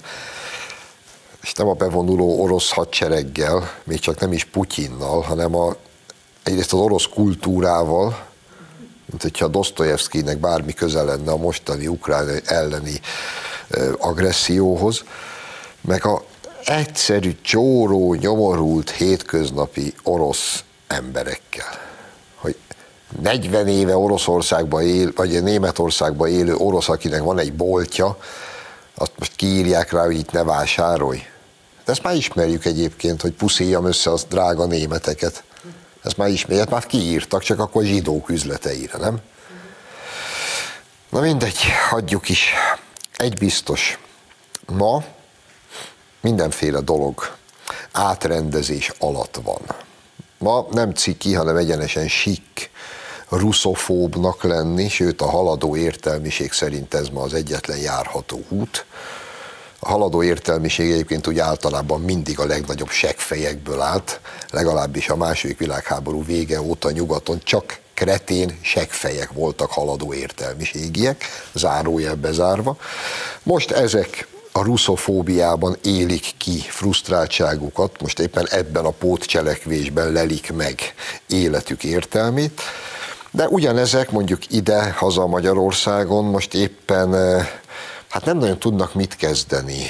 és 1.41 1.53
nem 1.53 1.67
a 1.67 1.73
bevonuló 1.73 2.41
orosz 2.41 2.71
hadsereggel, 2.71 3.71
még 3.83 3.99
csak 3.99 4.19
nem 4.19 4.31
is 4.31 4.45
Putyinnal, 4.45 5.21
hanem 5.21 5.55
a, 5.55 5.75
egyrészt 6.43 6.73
az 6.73 6.79
orosz 6.79 7.07
kultúrával, 7.13 8.25
mint 9.05 9.21
hogyha 9.21 9.47
Dostoyevskynek 9.47 10.37
bármi 10.37 10.73
köze 10.73 11.01
lenne 11.03 11.31
a 11.31 11.37
mostani 11.37 11.87
ukrán 11.87 12.41
elleni 12.45 12.99
agresszióhoz, 13.97 15.03
meg 15.81 16.05
a 16.05 16.23
egyszerű, 16.63 17.37
csóró, 17.41 18.13
nyomorult, 18.13 18.89
hétköznapi 18.89 19.93
orosz 20.03 20.63
emberekkel. 20.87 21.79
Hogy 22.35 22.55
40 23.21 23.67
éve 23.67 23.97
Oroszországban 23.97 24.81
él, 24.81 25.11
vagy 25.15 25.43
Németországban 25.43 26.29
élő 26.29 26.55
orosz, 26.55 26.89
akinek 26.89 27.21
van 27.21 27.39
egy 27.39 27.53
boltja, 27.53 28.17
azt 28.95 29.11
most 29.17 29.35
kiírják 29.35 29.91
rá, 29.91 30.03
hogy 30.03 30.17
itt 30.17 30.31
ne 30.31 30.43
vásárolj. 30.43 31.23
De 31.85 31.91
ezt 31.91 32.03
már 32.03 32.15
ismerjük 32.15 32.65
egyébként, 32.65 33.21
hogy 33.21 33.31
puszíjam 33.31 33.85
össze 33.85 34.11
az 34.11 34.25
drága 34.29 34.65
németeket. 34.65 35.43
Ezt 36.03 36.17
már 36.17 36.29
ismerjük, 36.29 36.69
már 36.69 36.85
kiírtak, 36.85 37.41
csak 37.41 37.59
akkor 37.59 37.83
zsidók 37.83 38.29
üzleteire, 38.29 38.97
nem? 38.97 39.19
Na 41.09 41.19
mindegy, 41.19 41.57
hagyjuk 41.89 42.29
is. 42.29 42.53
Egy 43.17 43.37
biztos. 43.37 43.99
Ma 44.67 45.03
mindenféle 46.21 46.79
dolog 46.79 47.35
átrendezés 47.91 48.91
alatt 48.99 49.39
van. 49.43 49.61
Ma 50.37 50.67
nem 50.71 50.91
ciki, 50.91 51.33
hanem 51.33 51.55
egyenesen 51.55 52.07
sik 52.07 52.69
ruszofóbnak 53.29 54.43
lenni, 54.43 54.89
sőt 54.89 55.21
a 55.21 55.29
haladó 55.29 55.75
értelmiség 55.75 56.51
szerint 56.51 56.93
ez 56.93 57.09
ma 57.09 57.21
az 57.21 57.33
egyetlen 57.33 57.77
járható 57.77 58.43
út. 58.49 58.85
A 59.79 59.89
haladó 59.89 60.23
értelmiség 60.23 60.91
egyébként 60.91 61.27
úgy 61.27 61.39
általában 61.39 62.01
mindig 62.01 62.39
a 62.39 62.45
legnagyobb 62.45 62.89
seggfejekből 62.89 63.81
állt, 63.81 64.19
legalábbis 64.49 65.09
a 65.09 65.15
második 65.15 65.57
világháború 65.57 66.25
vége 66.25 66.61
óta 66.61 66.91
nyugaton 66.91 67.39
csak 67.43 67.79
kretén 67.93 68.59
seggfejek 68.61 69.31
voltak 69.31 69.71
haladó 69.71 70.13
értelmiségiek, 70.13 71.25
zárójel 71.53 72.15
bezárva. 72.15 72.77
Most 73.43 73.71
ezek 73.71 74.27
a 74.51 74.63
ruszofóbiában 74.63 75.77
élik 75.83 76.31
ki 76.37 76.59
frusztráltságukat, 76.59 78.01
most 78.01 78.19
éppen 78.19 78.47
ebben 78.49 78.85
a 78.85 78.89
pótcselekvésben 78.89 80.11
lelik 80.11 80.53
meg 80.53 80.93
életük 81.27 81.83
értelmét, 81.83 82.61
de 83.31 83.47
ugyanezek 83.47 84.11
mondjuk 84.11 84.51
ide, 84.53 84.91
haza 84.91 85.27
Magyarországon 85.27 86.25
most 86.25 86.53
éppen 86.53 87.15
eh, 87.15 87.47
hát 88.09 88.25
nem 88.25 88.37
nagyon 88.37 88.59
tudnak 88.59 88.93
mit 88.93 89.15
kezdeni 89.15 89.85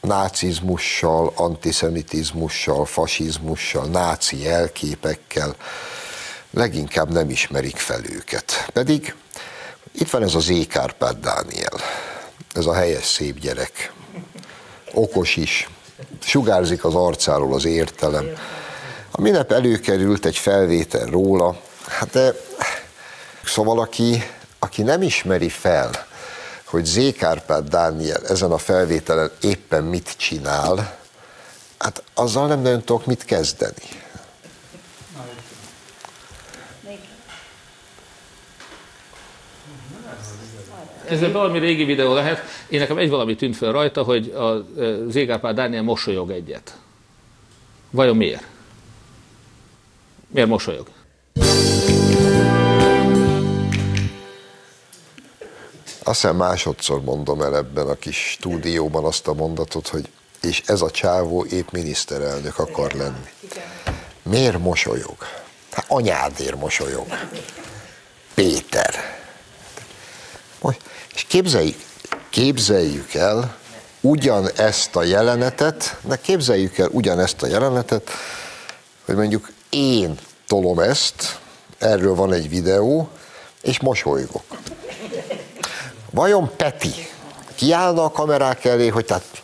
nácizmussal, 0.00 1.32
antiszemitizmussal, 1.36 2.84
fasizmussal, 2.84 3.86
náci 3.86 4.48
elképekkel, 4.48 5.56
leginkább 6.50 7.12
nem 7.12 7.30
ismerik 7.30 7.76
fel 7.76 8.00
őket. 8.04 8.66
Pedig 8.72 9.14
itt 9.92 10.10
van 10.10 10.22
ez 10.22 10.34
az 10.34 10.48
Ékárpád 10.48 11.16
Dániel, 11.18 11.80
ez 12.54 12.66
a 12.66 12.74
helyes 12.74 13.04
szép 13.04 13.38
gyerek, 13.38 13.92
okos 14.92 15.36
is, 15.36 15.68
sugárzik 16.20 16.84
az 16.84 16.94
arcáról 16.94 17.54
az 17.54 17.64
értelem. 17.64 18.26
A 19.10 19.20
minap 19.20 19.52
előkerült 19.52 20.24
egy 20.24 20.36
felvétel 20.36 21.06
róla, 21.06 21.60
hát 21.86 22.10
de, 22.10 22.34
szóval 23.44 23.80
aki, 23.80 24.22
aki 24.58 24.82
nem 24.82 25.02
ismeri 25.02 25.48
fel, 25.48 25.90
hogy 26.64 26.84
Zékárpád 26.84 27.68
Dániel 27.68 28.26
ezen 28.26 28.50
a 28.50 28.58
felvételen 28.58 29.30
éppen 29.40 29.84
mit 29.84 30.14
csinál, 30.16 30.98
hát 31.78 32.02
azzal 32.14 32.46
nem 32.46 32.60
nagyon 32.60 32.82
tudok 32.82 33.06
mit 33.06 33.24
kezdeni. 33.24 34.01
Ez 41.12 41.22
egy 41.22 41.32
valami 41.32 41.58
régi 41.58 41.84
videó 41.84 42.14
lehet. 42.14 42.42
Én 42.68 42.78
nekem 42.80 42.98
egy 42.98 43.10
valami 43.10 43.34
tűnt 43.34 43.56
fel 43.56 43.72
rajta, 43.72 44.02
hogy 44.02 44.30
a 44.30 44.66
Zégárpár 45.08 45.54
Dániel 45.54 45.82
mosolyog 45.82 46.30
egyet. 46.30 46.76
Vajon 47.90 48.16
miért? 48.16 48.46
Miért 50.28 50.48
mosolyog? 50.48 50.86
Azt 56.04 56.20
hiszem 56.20 56.36
másodszor 56.36 57.02
mondom 57.02 57.40
el 57.40 57.56
ebben 57.56 57.88
a 57.88 57.94
kis 57.94 58.16
stúdióban 58.16 59.04
azt 59.04 59.26
a 59.28 59.34
mondatot, 59.34 59.88
hogy 59.88 60.08
és 60.42 60.62
ez 60.66 60.80
a 60.80 60.90
csávó 60.90 61.44
épp 61.44 61.70
miniszterelnök 61.70 62.58
akar 62.58 62.92
lenni. 62.92 63.30
Miért 64.22 64.58
mosolyog? 64.58 65.16
Hát 65.72 65.84
anyádért 65.88 66.60
mosolyog. 66.60 67.06
Péter. 68.34 69.20
És 71.14 71.22
képzeljük, 71.22 71.80
képzeljük 72.30 73.14
el 73.14 73.56
ugyanezt 74.00 74.96
a 74.96 75.02
jelenetet, 75.02 75.96
de 76.00 76.16
képzeljük 76.16 76.78
el 76.78 76.88
ugyanezt 76.90 77.42
a 77.42 77.46
jelenetet, 77.46 78.10
hogy 79.04 79.14
mondjuk 79.14 79.50
én 79.70 80.18
tolom 80.46 80.78
ezt, 80.78 81.38
erről 81.78 82.14
van 82.14 82.32
egy 82.32 82.48
videó, 82.48 83.08
és 83.62 83.80
mosolygok. 83.80 84.44
Vajon 86.10 86.56
Peti 86.56 87.08
kiállna 87.54 88.04
a 88.04 88.10
kamerák 88.10 88.64
elé, 88.64 88.88
hogy 88.88 89.04
tehát, 89.04 89.42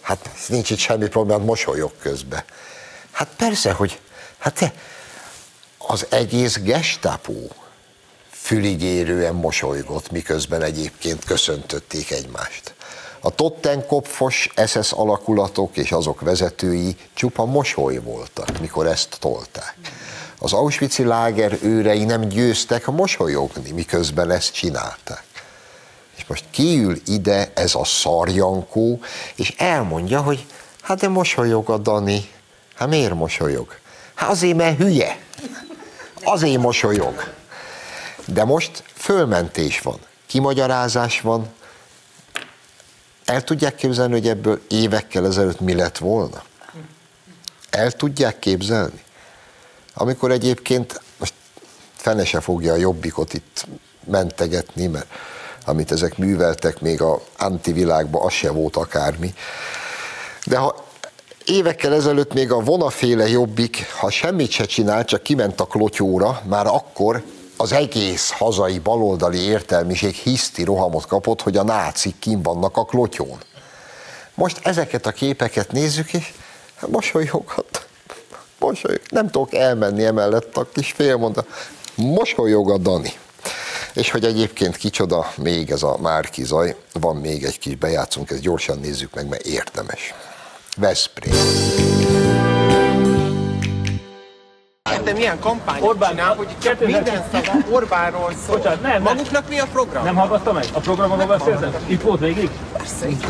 hát 0.00 0.30
nincs 0.48 0.70
itt 0.70 0.78
semmi 0.78 1.08
probléma, 1.08 1.38
hát 1.38 1.46
mosolyog 1.46 1.92
közben. 1.98 2.42
Hát 3.10 3.28
persze, 3.36 3.72
hogy 3.72 4.00
hát 4.38 4.72
az 5.78 6.06
egész 6.08 6.58
gestapo 6.58 7.48
füligérően 8.50 9.34
mosolygott, 9.34 10.10
miközben 10.10 10.62
egyébként 10.62 11.24
köszöntötték 11.24 12.10
egymást. 12.10 12.74
A 13.20 13.30
Tottenkopfos 13.30 14.48
SS 14.66 14.92
alakulatok 14.92 15.76
és 15.76 15.92
azok 15.92 16.20
vezetői 16.20 16.96
csupa 17.14 17.44
mosoly 17.44 17.98
voltak, 17.98 18.60
mikor 18.60 18.86
ezt 18.86 19.16
tolták. 19.20 19.74
Az 20.38 20.52
Auschwitz-i 20.52 21.04
láger 21.04 21.58
őrei 21.62 22.04
nem 22.04 22.28
győztek 22.28 22.86
mosolyogni, 22.86 23.70
miközben 23.70 24.30
ezt 24.30 24.52
csinálták. 24.52 25.24
És 26.16 26.24
most 26.26 26.44
kiül 26.50 27.00
ide 27.06 27.52
ez 27.54 27.74
a 27.74 27.84
szarjankó, 27.84 29.00
és 29.34 29.54
elmondja, 29.58 30.20
hogy 30.20 30.46
hát 30.82 31.00
de 31.00 31.08
mosolyog 31.08 31.70
a 31.70 31.78
Dani. 31.78 32.28
Hát 32.74 32.88
miért 32.88 33.14
mosolyog? 33.14 33.78
Hát 34.14 34.30
azért, 34.30 34.56
mert 34.56 34.78
hülye. 34.78 35.18
Azért 36.24 36.60
mosolyog. 36.60 37.38
De 38.32 38.44
most 38.44 38.82
fölmentés 38.94 39.80
van, 39.80 39.98
kimagyarázás 40.26 41.20
van. 41.20 41.48
El 43.24 43.44
tudják 43.44 43.74
képzelni, 43.74 44.12
hogy 44.12 44.28
ebből 44.28 44.60
évekkel 44.68 45.26
ezelőtt 45.26 45.60
mi 45.60 45.74
lett 45.74 45.98
volna? 45.98 46.42
El 47.70 47.92
tudják 47.92 48.38
képzelni? 48.38 49.04
Amikor 49.94 50.30
egyébként, 50.30 51.00
most 51.18 51.34
fene 51.96 52.24
se 52.24 52.40
fogja 52.40 52.72
a 52.72 52.76
jobbikot 52.76 53.34
itt 53.34 53.66
mentegetni, 54.06 54.86
mert 54.86 55.06
amit 55.64 55.92
ezek 55.92 56.18
műveltek 56.18 56.80
még 56.80 57.02
a 57.02 57.22
antivilágban, 57.38 58.22
az 58.22 58.32
se 58.32 58.50
volt 58.50 58.76
akármi. 58.76 59.34
De 60.46 60.56
ha 60.56 60.84
évekkel 61.44 61.94
ezelőtt 61.94 62.32
még 62.32 62.52
a 62.52 62.60
vonaféle 62.60 63.28
jobbik, 63.28 63.86
ha 63.98 64.10
semmit 64.10 64.50
se 64.50 64.64
csinált, 64.64 65.06
csak 65.06 65.22
kiment 65.22 65.60
a 65.60 65.64
klotyóra, 65.64 66.40
már 66.44 66.66
akkor 66.66 67.22
az 67.60 67.72
egész 67.72 68.30
hazai 68.30 68.78
baloldali 68.78 69.38
értelmiség 69.38 70.14
hiszti 70.14 70.64
rohamot 70.64 71.06
kapott, 71.06 71.42
hogy 71.42 71.56
a 71.56 71.62
nácik 71.62 72.18
kim 72.18 72.42
vannak 72.42 72.76
a 72.76 72.84
klotyón. 72.84 73.38
Most 74.34 74.60
ezeket 74.62 75.06
a 75.06 75.10
képeket 75.10 75.72
nézzük, 75.72 76.12
és 76.12 76.32
mosolyogat. 76.86 77.86
Mosolyog. 78.58 79.00
Nem 79.08 79.30
tudok 79.30 79.54
elmenni 79.54 80.04
emellett 80.04 80.56
a 80.56 80.68
kis 80.72 80.92
félmondat. 80.92 81.46
Mosolyog 81.94 82.70
a 82.70 82.78
Dani. 82.78 83.12
És 83.94 84.10
hogy 84.10 84.24
egyébként 84.24 84.76
kicsoda 84.76 85.32
még 85.36 85.70
ez 85.70 85.82
a 85.82 85.96
Márki 86.00 86.44
zaj, 86.44 86.76
van 86.92 87.16
még 87.16 87.44
egy 87.44 87.58
kis 87.58 87.74
bejátszunk, 87.74 88.30
ezt 88.30 88.40
gyorsan 88.40 88.78
nézzük 88.78 89.14
meg, 89.14 89.28
mert 89.28 89.46
érdemes. 89.46 90.14
Veszprém 90.76 91.89
te 95.10 95.16
milyen 95.16 95.38
kampányt 95.38 95.82
Orbán, 95.82 96.10
csinál, 96.10 96.34
hogy 96.34 96.46
csak 96.58 96.86
minden 96.86 97.24
szava 97.32 97.58
Orbánról 97.70 98.32
szól. 98.46 98.56
Bocsánat, 98.56 98.82
nem, 98.82 99.02
Maguknak 99.02 99.48
mi 99.48 99.58
a 99.58 99.66
program? 99.72 100.04
Nem 100.04 100.14
hallgatta 100.14 100.52
meg? 100.52 100.64
A 100.72 100.80
programon 100.80 101.26
beszéltem? 101.26 101.74
Itt 101.86 102.02
volt 102.02 102.20
végig? 102.20 102.50
Persze, 102.72 103.08
itt 103.08 103.24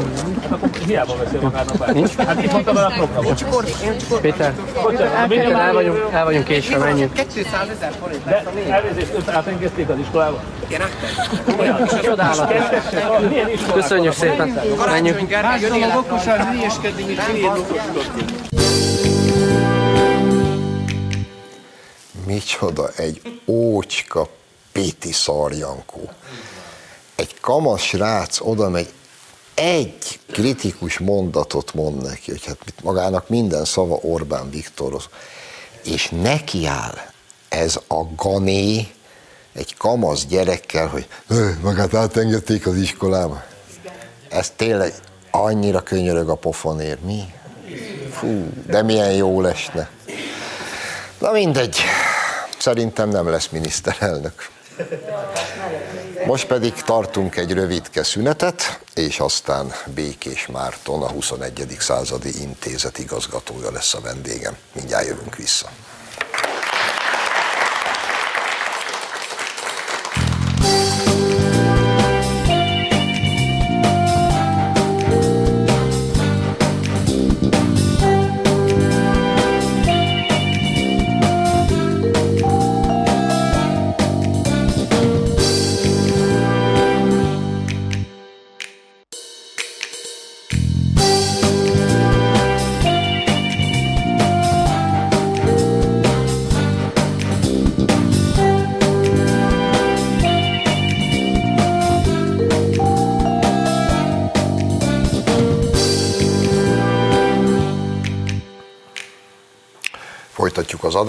Hát 0.51 0.53
akkor 0.53 0.71
hiába 0.87 1.15
beszél 1.25 1.41
magának 1.41 1.93
Nincs? 1.93 2.15
Hát 2.17 2.43
itt 2.43 2.53
mondtam 2.53 2.77
el 2.77 2.85
a 2.85 2.93
programot. 2.97 3.39
Csak 3.39 3.55
Or- 3.55 4.21
Péter, 4.21 4.55
Bocsánat, 4.83 5.33
el, 5.33 5.73
vagyunk, 5.73 6.09
el 6.13 6.25
vagyunk 6.25 6.45
késve, 6.45 6.79
menjünk. 6.79 7.13
200 7.13 7.69
ezer 7.69 7.93
forint 8.01 8.25
De 8.25 8.45
elnézést, 8.69 9.13
őt 9.17 9.29
átengedték 9.29 9.89
az 9.89 9.99
iskolába? 9.99 10.41
Igen, 10.67 10.81
átengedték. 10.81 12.01
Csodálatos. 12.03 12.65
Köszönjük 13.73 14.13
szépen. 14.13 14.61
Menjünk. 14.87 15.31
Másról 15.43 15.83
a 15.83 15.97
okosan 15.97 16.51
hülyeskedni, 16.51 17.05
mint 17.05 17.21
hülyén 17.21 17.53
micsoda 22.27 22.89
egy 22.97 23.41
ócska 23.47 24.29
Péti 24.73 25.13
szarjankó. 25.13 26.11
Egy 27.15 27.41
kamasz 27.41 27.81
srác 27.81 28.41
oda 28.41 28.69
megy, 28.69 28.93
egy 29.55 30.21
kritikus 30.33 30.99
mondatot 30.99 31.75
mond 31.75 32.03
neki, 32.03 32.31
hogy 32.31 32.45
hát 32.45 32.59
magának 32.83 33.29
minden 33.29 33.65
szava 33.65 33.99
Orbán 34.03 34.51
Viktorhoz. 34.51 35.09
És 35.85 36.09
nekiáll 36.23 36.99
ez 37.49 37.81
a 37.89 38.03
gané 38.17 38.89
egy 39.53 39.77
kamasz 39.77 40.25
gyerekkel, 40.25 40.87
hogy 40.87 41.07
magát 41.63 41.95
átengedték 41.95 42.67
az 42.67 42.77
iskolába. 42.77 43.43
Ez 44.29 44.53
tényleg 44.57 44.95
annyira 45.31 45.81
könyörög 45.81 46.29
a 46.29 46.35
pofonér. 46.35 46.99
Mi? 47.05 47.33
Fú, 48.13 48.49
de 48.67 48.83
milyen 48.83 49.13
jó 49.13 49.41
lesne. 49.41 49.91
Na 51.19 51.31
mindegy, 51.31 51.77
szerintem 52.61 53.09
nem 53.09 53.29
lesz 53.29 53.49
miniszterelnök. 53.49 54.49
Most 56.27 56.47
pedig 56.47 56.73
tartunk 56.73 57.37
egy 57.37 57.53
rövidke 57.53 58.03
szünetet, 58.03 58.81
és 58.95 59.21
aztán 59.21 59.73
Békés 59.95 60.47
Márton, 60.47 61.03
a 61.03 61.09
21. 61.09 61.77
századi 61.79 62.41
intézet 62.41 62.99
igazgatója 62.99 63.71
lesz 63.71 63.95
a 63.95 64.01
vendégem. 64.01 64.57
Mindjárt 64.73 65.07
jövünk 65.07 65.37
vissza. 65.37 65.69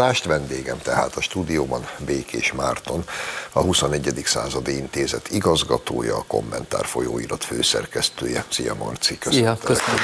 Adást, 0.02 0.26
vendégem 0.26 0.78
tehát 0.78 1.16
a 1.16 1.22
stúdióban 1.22 1.88
Békés 1.98 2.52
Márton, 2.52 3.04
a 3.52 3.60
21. 3.60 4.22
századi 4.26 4.78
intézet 4.78 5.30
igazgatója, 5.30 6.16
a 6.16 6.24
kommentár 6.28 6.86
folyóirat 6.86 7.44
főszerkesztője. 7.44 8.46
Szia 8.50 8.74
Marci, 8.74 9.18
köszönöm. 9.18 9.46
Szia, 9.46 9.58
köszönöm. 9.64 10.00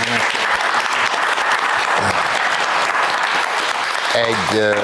Egy 4.14 4.76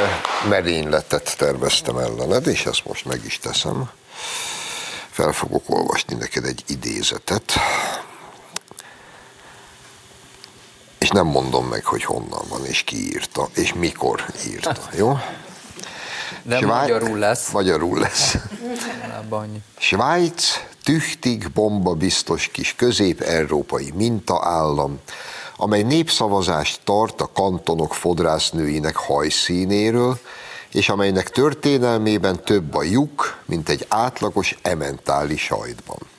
merényletet 0.49 1.37
terveztem 1.37 1.97
ellened, 1.97 2.47
és 2.47 2.65
ezt 2.65 2.85
most 2.85 3.05
meg 3.05 3.21
is 3.25 3.39
teszem. 3.39 3.89
Fel 5.11 5.31
fogok 5.31 5.63
olvasni 5.65 6.15
neked 6.15 6.45
egy 6.45 6.63
idézetet, 6.67 7.53
és 10.97 11.02
nem 11.13 11.25
mondom 11.25 11.65
meg, 11.65 11.85
hogy 11.85 12.03
honnan 12.03 12.41
van, 12.49 12.65
és 12.65 12.83
ki 12.83 12.95
írta, 12.95 13.49
és 13.55 13.73
mikor 13.73 14.25
írta, 14.47 14.75
jó? 14.97 15.17
De 16.41 16.57
Svá... 16.57 16.79
magyarul 16.79 17.17
lesz. 17.17 17.51
Magyarul 17.51 17.99
lesz. 17.99 18.37
Svájc 19.77 20.43
tüchtig 20.83 21.51
bomba 21.51 21.93
biztos 21.93 22.47
kis 22.47 22.75
közép-európai 22.75 23.91
mintaállam, 23.95 24.99
amely 25.57 25.81
népszavazást 25.81 26.79
tart 26.83 27.21
a 27.21 27.29
kantonok 27.33 27.93
fodrásznőinek 27.93 28.95
hajszínéről, 28.95 30.19
és 30.71 30.89
amelynek 30.89 31.29
történelmében 31.29 32.43
több 32.43 32.75
a 32.75 32.83
lyuk, 32.83 33.41
mint 33.45 33.69
egy 33.69 33.85
átlagos 33.89 34.57
ementáli 34.61 35.37
sajtban. 35.37 36.12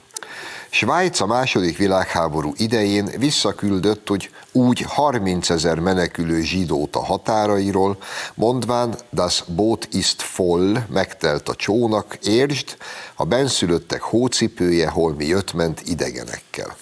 Svájc 0.75 1.21
a 1.21 1.27
második 1.27 1.77
világháború 1.77 2.53
idején 2.57 3.11
visszaküldött, 3.19 4.09
hogy 4.09 4.31
úgy 4.53 4.85
30 4.89 5.51
ezer 5.51 5.79
menekülő 5.79 6.43
zsidót 6.43 6.97
a 6.97 7.05
határairól, 7.05 7.99
mondván 8.35 8.95
das 9.11 9.45
Boot 9.47 9.89
ist 9.91 10.37
voll, 10.37 10.79
megtelt 10.89 11.49
a 11.49 11.55
csónak, 11.55 12.19
értsd, 12.23 12.77
a 13.15 13.25
benszülöttek 13.25 14.03
hócipője 14.03 14.89
holmi 14.89 15.27
jött-ment 15.27 15.81
idegenekkel. 15.85 16.77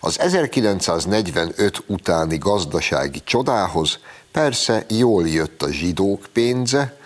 Az 0.00 0.20
1945 0.20 1.82
utáni 1.86 2.38
gazdasági 2.38 3.20
csodához 3.24 3.98
persze 4.32 4.84
jól 4.88 5.28
jött 5.28 5.62
a 5.62 5.70
zsidók 5.70 6.26
pénze, 6.32 6.96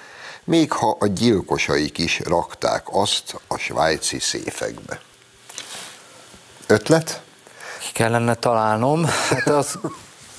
még 0.44 0.72
ha 0.72 0.96
a 1.00 1.06
gyilkosaik 1.06 1.98
is 1.98 2.20
rakták 2.20 2.86
azt 2.90 3.40
a 3.46 3.56
svájci 3.56 4.18
széfekbe. 4.18 5.03
Ötlet? 6.74 7.22
Kellene 7.92 8.34
találnom. 8.34 9.04
Hát 9.04 9.48
az 9.48 9.78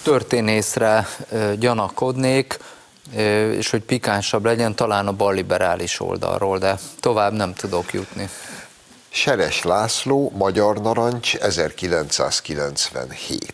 történészre 0.04 1.08
gyanakodnék, 1.58 2.60
és 3.58 3.70
hogy 3.70 3.82
pikánsabb 3.82 4.46
legyen, 4.46 4.76
talán 4.76 5.08
a 5.08 5.12
balliberális 5.12 6.00
oldalról, 6.00 6.58
de 6.58 6.80
tovább 7.00 7.34
nem 7.34 7.54
tudok 7.54 7.94
jutni. 7.94 8.30
Seres 9.10 9.64
László, 9.64 10.32
Magyar 10.36 10.82
Narancs, 10.82 11.36
1997. 11.36 13.54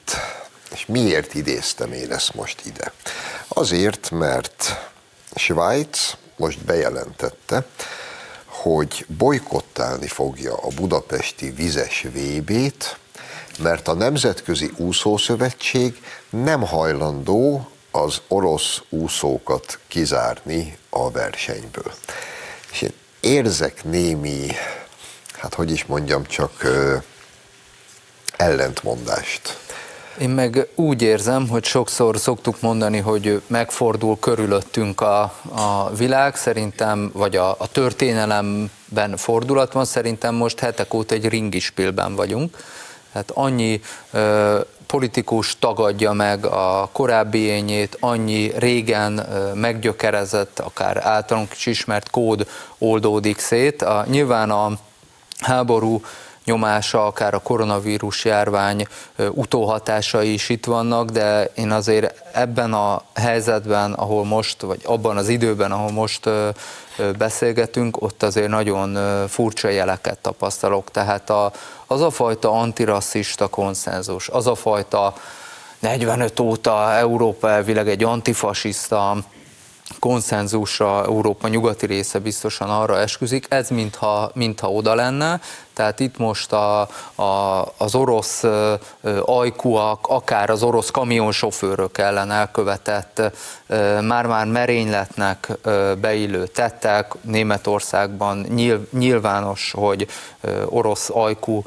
És 0.74 0.86
miért 0.86 1.34
idéztem 1.34 1.91
én 1.91 2.12
ezt 2.12 2.34
most 2.34 2.62
ide? 2.65 2.91
Azért, 3.48 4.12
mert 4.12 4.89
Svájc 5.36 6.13
most 6.36 6.65
bejelentette, 6.65 7.65
hogy 8.62 9.06
bolykottálni 9.17 10.08
fogja 10.08 10.56
a 10.56 10.67
budapesti 10.76 11.50
vizes 11.50 12.02
VB-t, 12.13 12.97
mert 13.60 13.88
a 13.88 13.93
Nemzetközi 13.93 14.71
Úszószövetség 14.78 16.04
nem 16.30 16.62
hajlandó 16.62 17.69
az 17.91 18.21
orosz 18.28 18.82
úszókat 18.89 19.80
kizárni 19.88 20.78
a 20.89 21.12
versenyből. 21.12 21.93
És 22.71 22.82
én 22.82 22.93
érzek 23.19 23.84
némi, 23.84 24.47
hát 25.38 25.54
hogy 25.54 25.71
is 25.71 25.86
mondjam, 25.86 26.26
csak 26.26 26.67
ellentmondást 28.38 29.58
én 30.19 30.30
meg 30.30 30.67
úgy 30.76 31.02
érzem, 31.02 31.47
hogy 31.47 31.63
sokszor 31.63 32.17
szoktuk 32.17 32.62
mondani, 32.62 32.97
hogy 32.97 33.41
megfordul 33.47 34.19
körülöttünk 34.19 35.02
a, 35.02 35.21
a 35.56 35.89
világ, 35.97 36.36
szerintem, 36.36 37.10
vagy 37.13 37.36
a, 37.36 37.50
a 37.50 37.67
történelemben 37.71 39.17
fordulat 39.17 39.74
van, 39.74 39.86
szerintem 39.86 40.36
most 40.36 40.60
hetek 40.60 40.93
óta 40.93 41.15
egy 41.15 41.28
ringispilben 41.28 42.15
vagyunk. 42.15 42.58
Hát 43.13 43.32
annyi 43.34 43.82
ö, 44.12 44.60
politikus 44.88 45.60
tagadja 45.60 46.12
meg 46.12 46.45
a 46.45 46.89
korábbi 46.91 47.39
ényét, 47.39 47.97
annyi 48.00 48.52
régen 48.56 49.28
meggyökerezett, 49.54 50.60
akár 50.60 50.97
általunk 51.06 51.54
is 51.54 51.65
ismert 51.65 52.10
kód 52.10 52.47
oldódik 52.78 53.39
szét. 53.39 53.82
A, 53.82 54.06
nyilván 54.10 54.50
a 54.50 54.71
háború 55.39 56.02
nyomása, 56.45 57.06
akár 57.06 57.34
a 57.34 57.39
koronavírus 57.39 58.25
járvány 58.25 58.88
utóhatásai 59.32 60.34
is 60.34 60.49
itt 60.49 60.65
vannak, 60.65 61.10
de 61.10 61.43
én 61.56 61.71
azért 61.71 62.23
ebben 62.34 62.73
a 62.73 63.01
helyzetben, 63.13 63.93
ahol 63.93 64.25
most, 64.25 64.62
vagy 64.62 64.82
abban 64.86 65.17
az 65.17 65.27
időben, 65.27 65.71
ahol 65.71 65.91
most 65.91 66.30
beszélgetünk, 67.17 68.01
ott 68.01 68.23
azért 68.23 68.47
nagyon 68.49 68.97
furcsa 69.27 69.69
jeleket 69.69 70.17
tapasztalok. 70.17 70.91
Tehát 70.91 71.30
a, 71.30 71.51
az 71.88 72.01
a 72.01 72.10
fajta 72.10 72.51
antirasszista 72.51 73.47
konszenzus, 73.47 74.30
az 74.30 74.47
a 74.47 74.56
fajta 74.56 75.13
45 75.80 76.39
óta 76.39 76.93
Európa 76.93 77.49
elvileg 77.49 77.89
egy 77.89 78.04
antifasiszta 78.04 79.17
konszenzusra 79.99 81.06
Európa 81.06 81.47
nyugati 81.47 81.86
része 81.86 82.19
biztosan 82.19 82.69
arra 82.69 82.99
esküzik, 82.99 83.45
ez 83.49 83.69
mintha, 83.69 84.32
mintha 84.34 84.71
oda 84.71 84.95
lenne, 84.95 85.41
tehát 85.82 86.00
itt 86.00 86.17
most 86.17 86.52
a, 86.54 86.82
a, 87.15 87.62
az 87.78 87.96
orosz 87.96 88.44
ajkúak, 89.26 90.08
akár 90.08 90.50
az 90.50 90.63
orosz 90.63 90.89
kamionsofőrök 90.91 91.98
ellen 91.98 92.32
elkövetett 92.32 93.22
már-már 94.02 94.46
merényletnek 94.46 95.52
beillő 96.02 96.48
tettek, 96.48 97.13
Németországban 97.22 98.46
nyilv, 98.50 98.80
nyilvános, 98.91 99.74
hogy 99.78 100.08
orosz 100.65 101.10
ajkú 101.13 101.63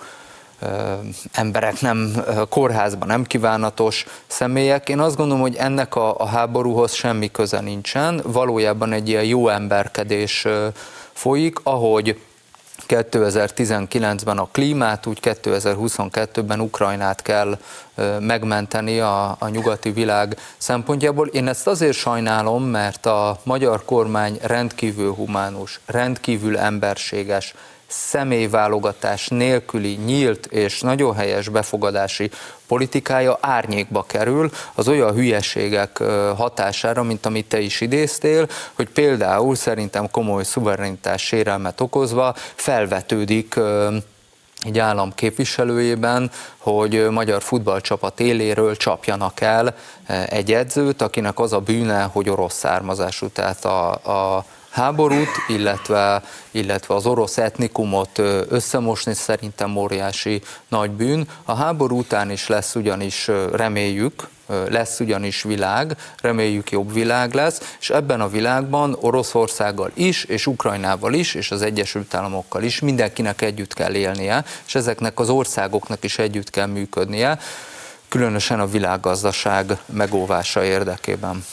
emberek 1.32 1.80
nem 1.80 2.24
kórházban 2.48 3.08
nem 3.08 3.24
kívánatos 3.24 4.06
személyek. 4.26 4.88
Én 4.88 5.00
azt 5.00 5.16
gondolom, 5.16 5.42
hogy 5.42 5.56
ennek 5.56 5.96
a, 5.96 6.18
a 6.18 6.26
háborúhoz 6.26 6.92
semmi 6.92 7.30
köze 7.30 7.60
nincsen. 7.60 8.20
Valójában 8.24 8.92
egy 8.92 9.08
ilyen 9.08 9.24
jó 9.24 9.48
emberkedés 9.48 10.46
folyik, 11.12 11.58
ahogy 11.62 12.18
2019-ben 12.88 14.38
a 14.38 14.48
klímát, 14.52 15.06
úgy 15.06 15.18
2022-ben 15.22 16.60
Ukrajnát 16.60 17.22
kell 17.22 17.58
megmenteni 18.20 19.00
a, 19.00 19.36
a 19.38 19.48
nyugati 19.48 19.90
világ 19.90 20.36
szempontjából. 20.56 21.26
Én 21.26 21.48
ezt 21.48 21.66
azért 21.66 21.96
sajnálom, 21.96 22.64
mert 22.64 23.06
a 23.06 23.38
magyar 23.42 23.84
kormány 23.84 24.38
rendkívül 24.42 25.12
humánus, 25.12 25.80
rendkívül 25.86 26.58
emberséges, 26.58 27.54
személyválogatás 27.94 29.28
nélküli 29.28 29.98
nyílt 30.04 30.46
és 30.46 30.80
nagyon 30.80 31.14
helyes 31.14 31.48
befogadási 31.48 32.30
politikája 32.66 33.38
árnyékba 33.40 34.02
kerül 34.02 34.50
az 34.74 34.88
olyan 34.88 35.12
hülyeségek 35.12 35.98
hatására, 36.36 37.02
mint 37.02 37.26
amit 37.26 37.48
te 37.48 37.60
is 37.60 37.80
idéztél, 37.80 38.48
hogy 38.72 38.88
például 38.88 39.54
szerintem 39.54 40.10
komoly 40.10 40.44
szuverenitás 40.44 41.22
sérelmet 41.22 41.80
okozva 41.80 42.34
felvetődik 42.54 43.54
egy 44.64 44.78
állam 44.78 45.14
képviselőjében, 45.14 46.30
hogy 46.58 47.08
magyar 47.10 47.42
futballcsapat 47.42 48.20
éléről 48.20 48.76
csapjanak 48.76 49.40
el 49.40 49.74
egy 50.28 50.52
edzőt, 50.52 51.02
akinek 51.02 51.38
az 51.38 51.52
a 51.52 51.60
bűne, 51.60 52.02
hogy 52.02 52.28
orosz 52.28 52.54
származású, 52.54 53.28
tehát 53.28 53.64
a, 53.64 53.90
a 53.92 54.44
háborút, 54.74 55.28
illetve, 55.48 56.22
illetve 56.50 56.94
az 56.94 57.06
orosz 57.06 57.38
etnikumot 57.38 58.18
összemosni 58.48 59.14
szerintem 59.14 59.76
óriási 59.76 60.42
nagy 60.68 60.90
bűn. 60.90 61.28
A 61.44 61.54
háború 61.54 61.98
után 61.98 62.30
is 62.30 62.46
lesz 62.46 62.74
ugyanis, 62.74 63.30
reméljük, 63.52 64.28
lesz 64.68 65.00
ugyanis 65.00 65.42
világ, 65.42 65.96
reméljük 66.20 66.70
jobb 66.70 66.92
világ 66.92 67.34
lesz, 67.34 67.76
és 67.80 67.90
ebben 67.90 68.20
a 68.20 68.28
világban 68.28 68.96
Oroszországgal 69.00 69.90
is, 69.94 70.24
és 70.24 70.46
Ukrajnával 70.46 71.12
is, 71.12 71.34
és 71.34 71.50
az 71.50 71.62
Egyesült 71.62 72.14
Államokkal 72.14 72.62
is 72.62 72.80
mindenkinek 72.80 73.42
együtt 73.42 73.74
kell 73.74 73.94
élnie, 73.94 74.44
és 74.66 74.74
ezeknek 74.74 75.18
az 75.18 75.28
országoknak 75.28 76.04
is 76.04 76.18
együtt 76.18 76.50
kell 76.50 76.66
működnie, 76.66 77.38
különösen 78.08 78.60
a 78.60 78.66
világgazdaság 78.66 79.78
megóvása 79.86 80.64
érdekében. 80.64 81.44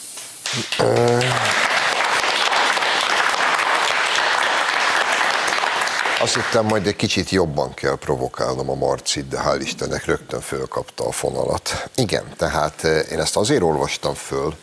Azt 6.21 6.35
hittem, 6.35 6.65
majd 6.65 6.87
egy 6.87 6.95
kicsit 6.95 7.29
jobban 7.29 7.73
kell 7.73 7.95
provokálnom 7.95 8.69
a 8.69 8.75
Marcit, 8.75 9.27
de 9.27 9.41
hál' 9.45 9.59
Istennek 9.61 10.05
rögtön 10.05 10.41
fölkapta 10.41 11.05
a 11.05 11.11
fonalat. 11.11 11.89
Igen, 11.95 12.23
tehát 12.37 12.83
eh, 12.83 13.11
én 13.11 13.19
ezt 13.19 13.35
azért 13.37 13.61
olvastam 13.61 14.13
föl, 14.13 14.55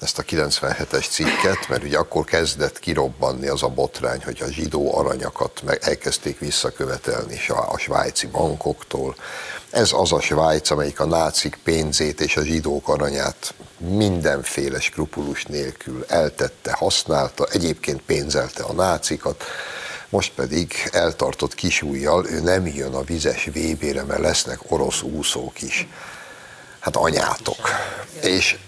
ezt 0.00 0.18
a 0.18 0.22
97-es 0.22 1.10
cikket, 1.10 1.68
mert 1.68 1.82
ugye 1.82 1.98
akkor 1.98 2.24
kezdett 2.24 2.78
kirobbanni 2.78 3.46
az 3.46 3.62
a 3.62 3.68
botrány, 3.68 4.20
hogy 4.24 4.42
a 4.42 4.52
zsidó 4.52 4.98
aranyakat 4.98 5.62
meg 5.64 5.78
elkezdték 5.82 6.38
visszakövetelni 6.38 7.40
a 7.48 7.78
svájci 7.78 8.26
bankoktól. 8.26 9.16
Ez 9.70 9.90
az 9.92 10.12
a 10.12 10.20
Svájc, 10.20 10.70
amelyik 10.70 11.00
a 11.00 11.06
nácik 11.06 11.58
pénzét 11.64 12.20
és 12.20 12.36
a 12.36 12.44
zsidók 12.44 12.88
aranyát 12.88 13.54
mindenféle 13.78 14.80
skrupulus 14.80 15.44
nélkül 15.44 16.04
eltette, 16.08 16.72
használta, 16.72 17.46
egyébként 17.50 18.00
pénzelte 18.00 18.62
a 18.62 18.72
nácikat, 18.72 19.44
most 20.16 20.32
pedig 20.34 20.72
eltartott 20.92 21.54
kisújjal, 21.54 22.26
ő 22.26 22.40
nem 22.40 22.66
jön 22.66 22.94
a 22.94 23.02
vizes 23.02 23.44
VB-re, 23.44 24.02
mert 24.02 24.20
lesznek 24.20 24.58
orosz 24.68 25.02
úszók 25.02 25.62
is. 25.62 25.88
Hát 26.78 26.96
anyátok. 26.96 27.68
És 28.22 28.58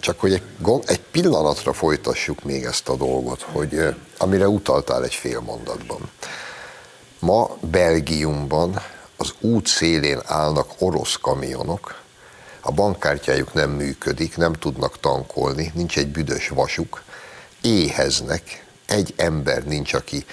csak 0.00 0.20
hogy 0.20 0.32
egy, 0.32 0.42
egy 0.86 1.00
pillanatra 1.00 1.72
folytassuk 1.72 2.42
még 2.42 2.64
ezt 2.64 2.88
a 2.88 2.96
dolgot, 2.96 3.42
hogy 3.42 3.94
amire 4.18 4.48
utaltál 4.48 5.04
egy 5.04 5.14
fél 5.14 5.40
mondatban. 5.40 6.10
Ma 7.18 7.56
Belgiumban 7.60 8.82
az 9.16 9.32
út 9.40 9.66
szélén 9.66 10.20
állnak 10.24 10.70
orosz 10.78 11.16
kamionok, 11.20 12.02
a 12.60 12.72
bankkártyájuk 12.72 13.52
nem 13.52 13.70
működik, 13.70 14.36
nem 14.36 14.52
tudnak 14.52 15.00
tankolni, 15.00 15.72
nincs 15.74 15.98
egy 15.98 16.08
büdös 16.08 16.48
vasuk, 16.48 17.02
éheznek, 17.60 18.63
egy 18.86 19.14
ember 19.16 19.64
nincs, 19.64 19.94
aki 19.94 20.24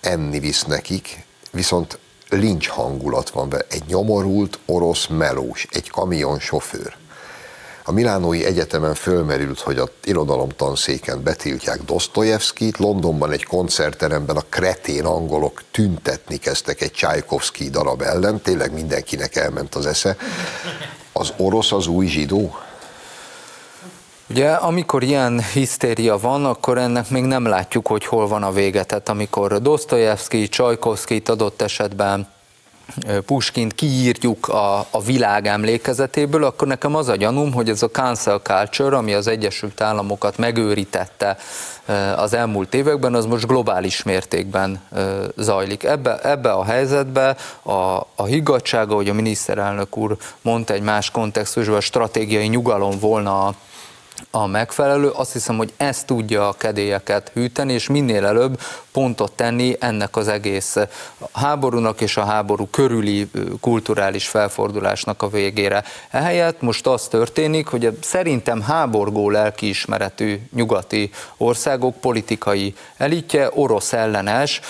enni 0.00 0.38
visz 0.38 0.64
nekik, 0.64 1.24
viszont 1.50 1.98
lincs 2.28 2.68
hangulat 2.68 3.30
van 3.30 3.48
vele. 3.48 3.64
Egy 3.70 3.84
nyomorult 3.86 4.58
orosz 4.66 5.06
melós, 5.06 5.66
egy 5.70 5.90
kamionsofőr. 5.90 6.96
A 7.84 7.92
Milánói 7.92 8.44
Egyetemen 8.44 8.94
fölmerült, 8.94 9.60
hogy 9.60 9.78
a 9.78 9.88
irodalomtanszéken 10.04 11.22
betiltják 11.22 11.82
Dostoyevskit, 11.82 12.78
Londonban 12.78 13.30
egy 13.32 13.44
koncertteremben 13.44 14.36
a 14.36 14.44
kretén 14.48 15.04
angolok 15.04 15.62
tüntetni 15.70 16.36
kezdtek 16.36 16.80
egy 16.80 16.92
Csajkovszki 16.92 17.70
darab 17.70 18.02
ellen, 18.02 18.40
tényleg 18.40 18.72
mindenkinek 18.72 19.36
elment 19.36 19.74
az 19.74 19.86
esze. 19.86 20.16
Az 21.12 21.32
orosz 21.36 21.72
az 21.72 21.86
új 21.86 22.06
zsidó? 22.06 22.58
Ugye, 24.30 24.50
amikor 24.50 25.02
ilyen 25.02 25.42
hisztéria 25.52 26.18
van, 26.18 26.44
akkor 26.44 26.78
ennek 26.78 27.10
még 27.10 27.24
nem 27.24 27.46
látjuk, 27.46 27.86
hogy 27.86 28.04
hol 28.04 28.28
van 28.28 28.42
a 28.42 28.52
vége. 28.52 28.84
Tehát 28.84 29.08
amikor 29.08 29.62
Dostoyevsky, 29.62 30.48
Csajkovszkit 30.48 31.28
adott 31.28 31.62
esetben 31.62 32.28
Puskint 33.26 33.74
kiírtjuk 33.74 34.48
a, 34.48 34.78
a 34.90 35.02
világ 35.04 35.46
emlékezetéből, 35.46 36.44
akkor 36.44 36.68
nekem 36.68 36.94
az 36.94 37.08
a 37.08 37.16
gyanúm, 37.16 37.52
hogy 37.52 37.68
ez 37.68 37.82
a 37.82 37.90
cancel 37.90 38.38
culture, 38.38 38.96
ami 38.96 39.14
az 39.14 39.26
Egyesült 39.26 39.80
Államokat 39.80 40.38
megőrítette 40.38 41.36
az 42.16 42.34
elmúlt 42.34 42.74
években, 42.74 43.14
az 43.14 43.26
most 43.26 43.46
globális 43.46 44.02
mértékben 44.02 44.80
zajlik. 45.36 45.84
Ebbe, 45.84 46.18
ebbe 46.18 46.52
a 46.52 46.64
helyzetbe 46.64 47.36
a, 47.62 48.06
a 48.14 48.24
higgadsága, 48.24 48.94
hogy 48.94 49.08
a 49.08 49.14
miniszterelnök 49.14 49.96
úr 49.96 50.16
mondta 50.42 50.72
egy 50.72 50.82
más 50.82 51.10
kontextusban, 51.10 51.76
a 51.76 51.80
stratégiai 51.80 52.46
nyugalom 52.46 52.98
volna 52.98 53.46
a 53.46 53.54
a 54.30 54.46
megfelelő. 54.46 55.08
Azt 55.08 55.32
hiszem, 55.32 55.56
hogy 55.56 55.72
ez 55.76 56.04
tudja 56.04 56.48
a 56.48 56.52
kedélyeket 56.52 57.30
hűteni, 57.34 57.72
és 57.72 57.88
minél 57.88 58.26
előbb 58.26 58.60
pontot 58.92 59.32
tenni 59.32 59.76
ennek 59.80 60.16
az 60.16 60.28
egész 60.28 60.76
háborúnak 61.32 62.00
és 62.00 62.16
a 62.16 62.24
háború 62.24 62.68
körüli 62.70 63.30
kulturális 63.60 64.28
felfordulásnak 64.28 65.22
a 65.22 65.28
végére. 65.28 65.84
Ehelyett 66.10 66.60
most 66.60 66.86
az 66.86 67.08
történik, 67.08 67.66
hogy 67.66 67.98
szerintem 68.00 68.62
háborgó 68.62 69.30
lelkiismeretű 69.30 70.38
nyugati 70.54 71.10
országok 71.36 71.96
politikai 72.00 72.74
elitje 72.96 73.50
orosz 73.54 73.92
ellenes, 73.92 74.60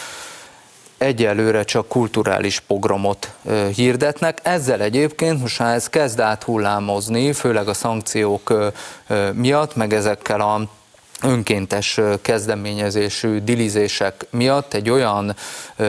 egyelőre 1.01 1.63
csak 1.63 1.89
kulturális 1.89 2.61
programot 2.61 3.33
hirdetnek. 3.75 4.39
Ezzel 4.43 4.81
egyébként 4.81 5.41
most 5.41 5.57
ha 5.57 5.69
ez 5.69 5.89
kezd 5.89 6.21
áthullámozni, 6.21 7.33
főleg 7.33 7.69
a 7.69 7.75
szankciók 7.75 8.73
miatt, 9.35 9.77
meg 9.77 9.93
ezekkel 9.93 10.41
a 10.41 10.61
önkéntes 11.23 12.01
kezdeményezésű 12.23 13.39
dilizések 13.39 14.27
miatt 14.31 14.75
egy 14.75 14.91
olyan 14.91 15.37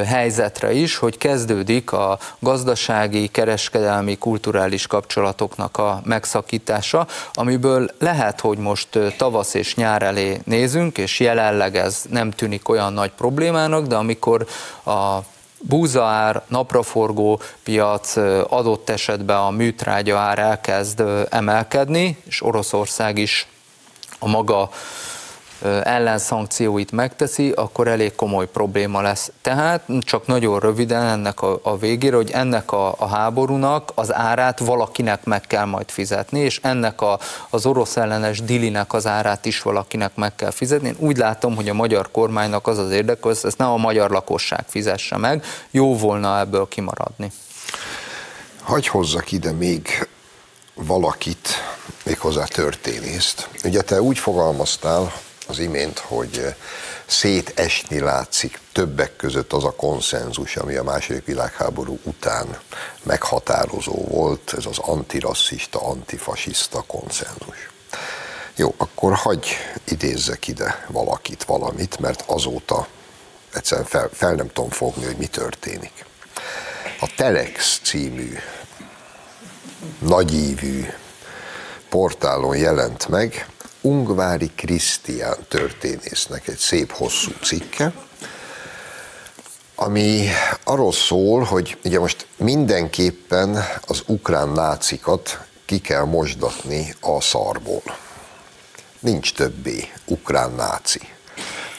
helyzetre 0.05 0.73
is, 0.73 0.95
hogy 0.97 1.17
kezdődik 1.17 1.91
a 1.91 2.19
gazdasági, 2.39 3.27
kereskedelmi, 3.27 4.17
kulturális 4.17 4.87
kapcsolatoknak 4.87 5.77
a 5.77 6.01
megszakítása, 6.03 7.07
amiből 7.33 7.89
lehet, 7.99 8.39
hogy 8.39 8.57
most 8.57 8.99
tavasz 9.17 9.53
és 9.53 9.75
nyár 9.75 10.01
elé 10.01 10.41
nézünk, 10.45 10.97
és 10.97 11.19
jelenleg 11.19 11.75
ez 11.75 12.01
nem 12.09 12.31
tűnik 12.31 12.69
olyan 12.69 12.93
nagy 12.93 13.11
problémának, 13.11 13.85
de 13.85 13.95
amikor 13.95 14.47
a 14.85 15.17
búzaár, 15.61 16.41
napraforgó 16.47 17.41
piac 17.63 18.17
adott 18.49 18.89
esetben 18.89 19.37
a 19.37 19.49
műtrágya 19.49 20.17
ár 20.17 20.39
elkezd 20.39 21.03
emelkedni, 21.29 22.17
és 22.27 22.43
Oroszország 22.43 23.17
is 23.17 23.47
a 24.19 24.27
maga 24.27 24.69
ellenszankcióit 25.83 26.91
megteszi, 26.91 27.51
akkor 27.51 27.87
elég 27.87 28.15
komoly 28.15 28.47
probléma 28.47 29.01
lesz. 29.01 29.31
Tehát 29.41 29.83
csak 29.99 30.27
nagyon 30.27 30.59
röviden 30.59 31.03
ennek 31.03 31.41
a, 31.41 31.59
a 31.63 31.77
végére, 31.77 32.15
hogy 32.15 32.31
ennek 32.31 32.71
a, 32.71 32.95
a 32.97 33.07
háborúnak 33.07 33.91
az 33.95 34.13
árát 34.13 34.59
valakinek 34.59 35.23
meg 35.23 35.41
kell 35.41 35.65
majd 35.65 35.89
fizetni, 35.89 36.39
és 36.39 36.59
ennek 36.63 37.01
a, 37.01 37.19
az 37.49 37.65
orosz 37.65 37.97
ellenes 37.97 38.41
dilinek 38.41 38.93
az 38.93 39.07
árát 39.07 39.45
is 39.45 39.61
valakinek 39.61 40.15
meg 40.15 40.35
kell 40.35 40.51
fizetni. 40.51 40.87
Én 40.87 40.95
úgy 40.99 41.17
látom, 41.17 41.55
hogy 41.55 41.69
a 41.69 41.73
magyar 41.73 42.11
kormánynak 42.11 42.67
az 42.67 42.77
az 42.77 42.91
érdeke, 42.91 43.19
hogy 43.21 43.37
ezt 43.43 43.57
nem 43.57 43.69
a 43.69 43.77
magyar 43.77 44.09
lakosság 44.09 44.65
fizesse 44.67 45.17
meg, 45.17 45.43
jó 45.71 45.97
volna 45.97 46.39
ebből 46.39 46.67
kimaradni. 46.67 47.31
Hagy 48.61 48.87
hozzak 48.87 49.31
ide 49.31 49.51
még 49.51 50.07
valakit, 50.73 51.47
méghozzá 52.05 52.43
történészt. 52.43 53.49
Ugye 53.63 53.81
te 53.81 54.01
úgy 54.01 54.19
fogalmaztál, 54.19 55.13
az 55.47 55.59
imént, 55.59 55.99
hogy 55.99 56.37
eh, 56.37 56.55
szétesni 57.05 57.99
látszik 57.99 58.59
többek 58.71 59.15
között 59.15 59.53
az 59.53 59.63
a 59.63 59.71
konszenzus, 59.71 60.55
ami 60.55 60.75
a 60.75 60.83
második 60.83 61.25
világháború 61.25 61.99
után 62.03 62.59
meghatározó 63.03 63.93
volt, 63.93 64.53
ez 64.57 64.65
az 64.65 64.77
antirasszista, 64.77 65.79
antifasiszta 65.79 66.81
konszenzus. 66.81 67.69
Jó, 68.55 68.73
akkor 68.77 69.13
hagy 69.13 69.47
idézzek 69.83 70.47
ide 70.47 70.85
valakit, 70.87 71.43
valamit, 71.43 71.99
mert 71.99 72.23
azóta 72.27 72.87
egyszerűen 73.53 73.87
fel, 73.87 74.09
fel 74.13 74.33
nem 74.33 74.47
tudom 74.47 74.69
fogni, 74.69 75.05
hogy 75.05 75.17
mi 75.17 75.27
történik. 75.27 76.05
A 76.99 77.13
Telex 77.15 77.79
című 77.83 78.37
nagyívű 79.99 80.85
portálon 81.89 82.57
jelent 82.57 83.07
meg 83.07 83.47
Ungvári 83.81 84.51
Krisztián 84.55 85.37
történésznek 85.47 86.47
egy 86.47 86.57
szép 86.57 86.91
hosszú 86.91 87.31
cikke, 87.43 87.93
ami 89.75 90.27
arról 90.63 90.91
szól, 90.91 91.43
hogy 91.43 91.77
ugye 91.83 91.99
most 91.99 92.27
mindenképpen 92.37 93.63
az 93.87 94.03
ukrán 94.05 94.49
nácikat 94.49 95.45
ki 95.65 95.79
kell 95.79 96.03
mosdatni 96.03 96.95
a 96.99 97.21
szarból. 97.21 97.81
Nincs 98.99 99.33
többé 99.33 99.91
ukrán 100.05 100.51
náci. 100.51 100.99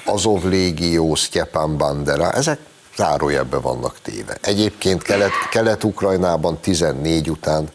Azov 0.04 0.44
légió, 0.44 1.14
Sztyepán 1.14 1.76
Bandera, 1.76 2.32
ezek 2.32 2.58
zárójelbe 2.96 3.56
vannak 3.56 4.00
téve. 4.02 4.38
Egyébként 4.40 5.02
Kelet, 5.02 5.32
Kelet-Ukrajnában 5.50 6.58
14 6.60 7.30
után 7.30 7.68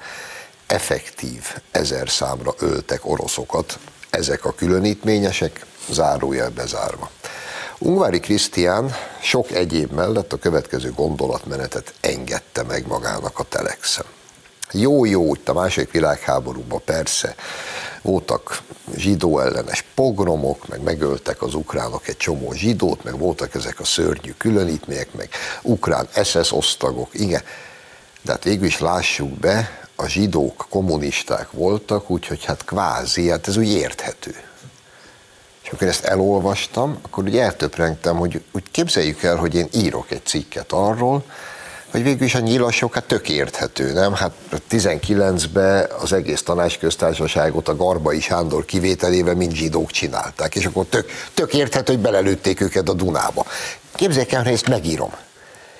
effektív 0.65 1.43
ezer 1.71 2.09
számra 2.09 2.53
öltek 2.59 3.05
oroszokat, 3.05 3.79
ezek 4.09 4.45
a 4.45 4.53
különítményesek, 4.53 5.65
zárójelbe 5.89 6.65
zárva. 6.65 7.09
Ungvári 7.79 8.19
Krisztián 8.19 8.95
sok 9.21 9.51
egyéb 9.51 9.91
mellett 9.91 10.33
a 10.33 10.37
következő 10.37 10.91
gondolatmenetet 10.91 11.93
engedte 12.01 12.63
meg 12.63 12.87
magának 12.87 13.39
a 13.39 13.43
Telexem. 13.43 14.05
Jó-jó, 14.71 15.33
itt 15.33 15.49
a 15.49 15.53
második 15.53 15.91
világháborúban 15.91 16.81
persze 16.85 17.35
voltak 18.01 18.61
zsidó 18.95 19.39
ellenes 19.39 19.85
pogromok, 19.95 20.67
meg 20.67 20.81
megöltek 20.81 21.41
az 21.41 21.53
ukránok 21.53 22.07
egy 22.07 22.17
csomó 22.17 22.53
zsidót, 22.53 23.03
meg 23.03 23.17
voltak 23.17 23.55
ezek 23.55 23.79
a 23.79 23.85
szörnyű 23.85 24.31
különítmények, 24.37 25.13
meg 25.13 25.29
ukrán 25.61 26.07
SS 26.23 26.51
osztagok, 26.51 27.09
igen. 27.11 27.41
De 28.21 28.31
hát 28.31 28.43
végül 28.43 28.65
is 28.65 28.79
lássuk 28.79 29.29
be, 29.29 29.86
a 29.99 30.07
zsidók 30.07 30.65
kommunisták 30.69 31.51
voltak, 31.51 32.09
úgyhogy 32.09 32.45
hát 32.45 32.65
kvázi, 32.65 33.29
hát 33.29 33.47
ez 33.47 33.57
úgy 33.57 33.71
érthető. 33.71 34.35
És 35.63 35.69
amikor 35.69 35.87
ezt 35.87 36.03
elolvastam, 36.03 36.97
akkor 37.01 37.23
úgy 37.23 37.37
eltöprengtem, 37.37 38.17
hogy 38.17 38.43
úgy 38.51 38.71
képzeljük 38.71 39.23
el, 39.23 39.35
hogy 39.35 39.55
én 39.55 39.67
írok 39.73 40.11
egy 40.11 40.25
cikket 40.25 40.71
arról, 40.71 41.23
hogy 41.91 42.03
végül 42.03 42.25
is 42.25 42.35
a 42.35 42.39
nyilasok 42.39 42.93
hát 42.93 43.03
tök 43.03 43.29
érthető, 43.29 43.93
nem? 43.93 44.13
Hát 44.13 44.31
19-ben 44.69 45.89
az 45.99 46.13
egész 46.13 46.41
tanácsköztársaságot 46.41 47.67
a 47.67 47.75
Garbai 47.75 48.19
Sándor 48.19 48.65
kivételével 48.65 49.35
mind 49.35 49.53
zsidók 49.53 49.91
csinálták, 49.91 50.55
és 50.55 50.65
akkor 50.65 50.85
tök, 50.85 51.09
tök 51.33 51.53
érthető, 51.53 51.93
hogy 51.93 52.01
belelőtték 52.01 52.61
őket 52.61 52.89
a 52.89 52.93
Dunába. 52.93 53.45
Képzeljük 53.95 54.31
el, 54.31 54.43
hogy 54.43 54.53
ezt 54.53 54.67
megírom. 54.67 55.11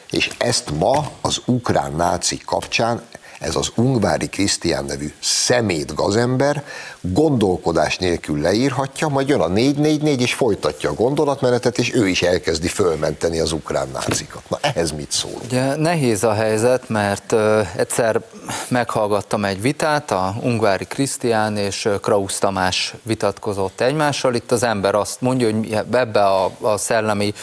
És 0.09 0.29
ezt 0.37 0.71
ma 0.79 1.11
az 1.21 1.41
ukrán 1.45 1.93
náci 1.95 2.37
kapcsán 2.45 3.01
ez 3.39 3.55
az 3.55 3.71
Ungvári 3.75 4.27
Krisztián 4.27 4.85
nevű 4.85 5.13
szemét 5.19 5.95
gazember 5.95 6.63
gondolkodás 7.01 7.97
nélkül 7.97 8.41
leírhatja, 8.41 9.07
majd 9.07 9.27
jön 9.27 9.39
a 9.39 9.47
444 9.47 10.21
és 10.21 10.33
folytatja 10.33 10.89
a 10.89 10.93
gondolatmenetet, 10.93 11.77
és 11.77 11.93
ő 11.93 12.07
is 12.07 12.21
elkezdi 12.21 12.67
fölmenteni 12.67 13.39
az 13.39 13.51
ukrán 13.51 13.87
nácikat. 13.93 14.49
Na 14.49 14.57
ehhez 14.61 14.91
mit 14.91 15.11
szól? 15.11 15.41
Ugye 15.43 15.75
nehéz 15.75 16.23
a 16.23 16.33
helyzet, 16.33 16.89
mert 16.89 17.35
egyszer 17.75 18.21
meghallgattam 18.67 19.45
egy 19.45 19.61
vitát, 19.61 20.11
a 20.11 20.35
Ungvári 20.41 20.85
Krisztián 20.85 21.57
és 21.57 21.89
Krausz 22.01 22.39
Tamás 22.39 22.93
vitatkozott 23.03 23.81
egymással. 23.81 24.35
Itt 24.35 24.51
az 24.51 24.63
ember 24.63 24.95
azt 24.95 25.21
mondja, 25.21 25.51
hogy 25.51 25.77
ebbe 25.91 26.25
a, 26.25 26.51
a 26.61 26.77
szellemi 26.77 27.33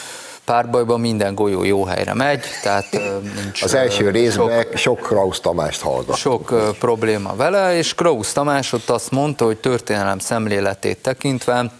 párbajban 0.45 1.01
minden 1.01 1.35
golyó 1.35 1.65
jó 1.65 1.85
helyre 1.85 2.15
megy, 2.15 2.45
tehát 2.63 2.87
nincs... 3.35 3.63
Az 3.63 3.75
első 3.75 4.11
részben 4.11 4.63
sok, 4.63 4.77
sok 4.77 5.01
Krausz 5.01 5.41
Tamást 5.41 5.81
hallgat. 5.81 6.17
Sok 6.17 6.75
probléma 6.79 7.37
vele, 7.37 7.77
és 7.77 7.95
Krausz 7.95 8.33
Tamás 8.33 8.73
ott 8.73 8.91
azt 8.91 9.11
mondta, 9.11 9.45
hogy 9.45 9.57
történelem 9.57 10.19
szemléletét 10.19 10.99
tekintve 10.99 11.71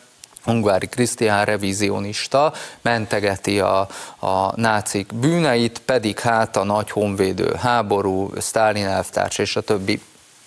Ungvári 0.47 0.87
Krisztián 0.87 1.45
revizionista, 1.45 2.53
mentegeti 2.83 3.61
a, 3.61 3.89
a 4.19 4.61
nácik 4.61 5.15
bűneit, 5.15 5.79
pedig 5.79 6.19
hát 6.19 6.57
a 6.57 6.65
nagy 6.65 6.91
honvédő 6.91 7.55
háború, 7.61 8.31
Sztálin 8.39 8.87
elvtárs 8.87 9.39
és 9.39 9.57
a 9.57 9.61
többi. 9.61 10.01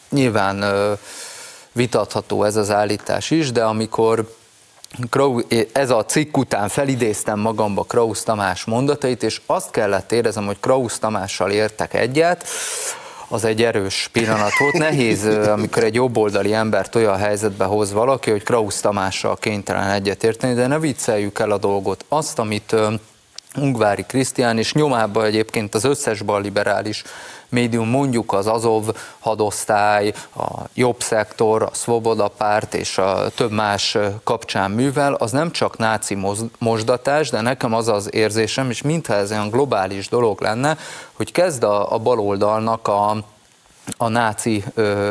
Nyilván 0.09 0.63
vitatható 1.71 2.43
ez 2.43 2.55
az 2.55 2.71
állítás 2.71 3.31
is, 3.31 3.51
de 3.51 3.63
amikor 3.63 4.35
ez 5.71 5.89
a 5.89 6.05
cikk 6.05 6.37
után 6.37 6.69
felidéztem 6.69 7.39
magamba 7.39 7.83
Krausz 7.83 8.23
Tamás 8.23 8.65
mondatait, 8.65 9.23
és 9.23 9.41
azt 9.45 9.71
kellett 9.71 10.11
érezem, 10.11 10.45
hogy 10.45 10.59
Krausz 10.59 10.99
Tamással 10.99 11.51
értek 11.51 11.93
egyet, 11.93 12.47
az 13.29 13.43
egy 13.43 13.63
erős 13.63 14.09
pillanat 14.11 14.57
volt. 14.59 14.73
Nehéz, 14.73 15.25
amikor 15.25 15.83
egy 15.83 15.95
jobboldali 15.95 16.53
embert 16.53 16.95
olyan 16.95 17.17
helyzetbe 17.17 17.65
hoz 17.65 17.91
valaki, 17.91 18.31
hogy 18.31 18.43
Krausz 18.43 18.79
Tamással 18.79 19.35
kénytelen 19.35 19.89
egyetérteni, 19.89 20.53
de 20.53 20.67
ne 20.67 20.79
vicceljük 20.79 21.39
el 21.39 21.51
a 21.51 21.57
dolgot. 21.57 22.05
Azt, 22.07 22.39
amit 22.39 22.75
Ungvári 23.55 24.03
Krisztián, 24.03 24.57
és 24.57 24.73
nyomában 24.73 25.25
egyébként 25.25 25.75
az 25.75 25.83
összes 25.83 26.21
balliberális 26.21 27.03
médium, 27.49 27.89
mondjuk 27.89 28.33
az 28.33 28.47
Azov 28.47 28.95
hadosztály, 29.19 30.13
a 30.35 30.63
jobb 30.73 31.01
szektor, 31.01 31.61
a 31.61 31.71
Svoboda 31.73 32.27
párt 32.27 32.73
és 32.73 32.97
a 32.97 33.29
több 33.35 33.51
más 33.51 33.97
kapcsán 34.23 34.71
művel, 34.71 35.13
az 35.13 35.31
nem 35.31 35.51
csak 35.51 35.77
náci 35.77 36.17
mosdatás, 36.59 37.29
de 37.29 37.41
nekem 37.41 37.73
az 37.73 37.87
az 37.87 38.13
érzésem, 38.13 38.69
és 38.69 38.81
mintha 38.81 39.13
ez 39.13 39.31
olyan 39.31 39.49
globális 39.49 40.09
dolog 40.09 40.41
lenne, 40.41 40.77
hogy 41.13 41.31
kezd 41.31 41.63
a, 41.63 41.93
a 41.93 41.97
baloldalnak 41.97 42.87
a 42.87 43.15
a 43.97 44.07
náci 44.07 44.63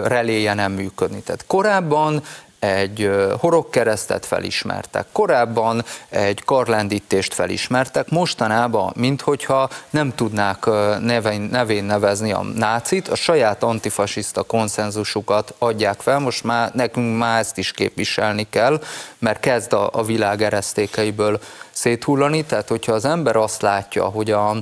reléje 0.05 0.55
nem 0.55 0.73
működni. 0.73 1.21
Tehát 1.21 1.47
korábban 1.47 2.23
egy 2.59 3.11
horogkeresztet 3.39 4.27
felismertek, 4.27 5.07
korábban 5.13 5.85
egy 6.09 6.45
karlendítést 6.45 7.35
felismertek, 7.35 8.11
mostanában, 8.11 8.93
minthogyha 8.97 9.69
nem 9.91 10.15
tudnák 10.15 10.65
nevén, 11.01 11.41
nevén 11.41 11.85
nevezni 11.85 12.33
a 12.33 12.43
nácit, 12.43 13.09
a 13.09 13.15
saját 13.15 13.63
antifasiszta 13.63 14.43
konszenzusukat 14.43 15.55
adják 15.59 16.01
fel, 16.01 16.19
most 16.19 16.45
már 16.45 16.71
nekünk 16.75 17.19
már 17.19 17.39
ezt 17.39 17.59
is 17.59 17.71
képviselni 17.71 18.47
kell, 18.51 18.83
mert 19.19 19.41
kezd 19.41 19.73
a, 19.73 19.91
a 19.93 20.05
világ 20.05 20.43
eresztékeiből 20.43 21.41
széthullani, 21.71 22.45
tehát 22.45 22.69
hogyha 22.69 22.93
az 22.93 23.05
ember 23.05 23.37
azt 23.37 23.63
látja, 23.63 24.05
hogy 24.05 24.31
a 24.31 24.57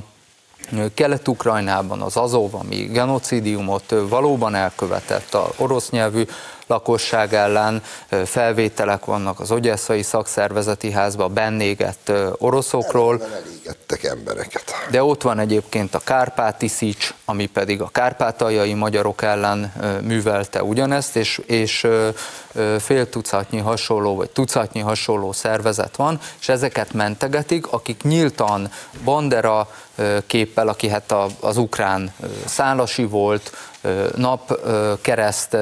Kelet-Ukrajnában 0.93 2.01
az 2.01 2.17
Azov, 2.17 2.55
ami 2.55 2.75
genocidiumot 2.75 3.93
valóban 4.09 4.55
elkövetett 4.55 5.33
a 5.33 5.51
orosz 5.57 5.89
nyelvű 5.89 6.23
lakosság 6.67 7.33
ellen, 7.33 7.83
felvételek 8.25 9.05
vannak 9.05 9.39
az 9.39 9.51
Ogyesszai 9.51 10.01
Szakszervezeti 10.01 10.91
Házban 10.91 11.33
bennégett 11.33 12.11
oroszokról. 12.37 13.21
Elégettek 13.23 14.03
embereket. 14.03 14.73
De 14.89 15.03
ott 15.03 15.21
van 15.21 15.39
egyébként 15.39 15.95
a 15.95 15.99
Kárpáti 15.99 16.67
Szics, 16.67 17.13
ami 17.25 17.45
pedig 17.45 17.81
a 17.81 17.89
kárpátaljai 17.91 18.73
magyarok 18.73 19.21
ellen 19.21 19.73
művelte 20.01 20.63
ugyanezt, 20.63 21.15
és, 21.15 21.41
és 21.45 21.87
fél 22.79 23.09
tucatnyi 23.09 23.59
hasonló, 23.59 24.15
vagy 24.15 24.29
tucatnyi 24.29 24.79
hasonló 24.79 25.31
szervezet 25.31 25.95
van, 25.95 26.19
és 26.39 26.49
ezeket 26.49 26.93
mentegetik, 26.93 27.67
akik 27.67 28.03
nyíltan 28.03 28.71
Bandera 29.03 29.69
képpel, 30.27 30.67
aki 30.67 30.89
hát 30.89 31.13
az 31.39 31.57
ukrán 31.57 32.13
szálasi 32.45 33.05
volt, 33.05 33.51
napkereszt 34.15 35.57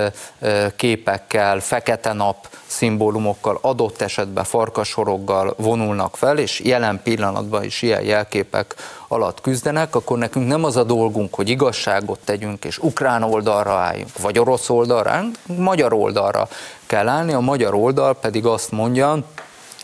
képekkel, 0.76 1.60
fekete 1.60 2.14
nap 2.14 2.48
szimbólumokkal, 2.66 3.58
adott 3.62 4.02
esetben 4.02 4.44
farkasoroggal 4.44 5.54
vonulnak 5.58 6.18
fel, 6.18 6.38
és 6.38 6.60
jelen 6.60 7.00
pillanatban 7.04 7.64
is 7.64 7.82
ilyen 7.82 8.04
jelképek 8.04 8.76
alatt 9.08 9.42
küzdenek, 9.42 9.96
akkor 9.96 10.18
nekünk 10.18 10.48
nem 10.48 10.64
az 10.64 10.76
a 10.76 10.84
dolgunk, 10.84 11.36
hogy 11.36 11.50
igazságot 11.50 12.20
tegyünk, 12.24 12.66
és 12.66 12.78
ukrán 12.78 13.24
oldalra 13.24 13.72
álljunk, 13.72 14.20
vagy 14.22 14.40
orosz 14.40 14.70
oldalra, 14.70 15.22
magyar 15.46 15.94
oldalra 15.94 16.48
kell 16.86 17.08
állni, 17.08 17.34
a 17.34 17.40
magyar 17.40 17.74
oldal 17.74 18.16
pedig 18.16 18.46
azt 18.46 18.72
mondja, 18.72 19.18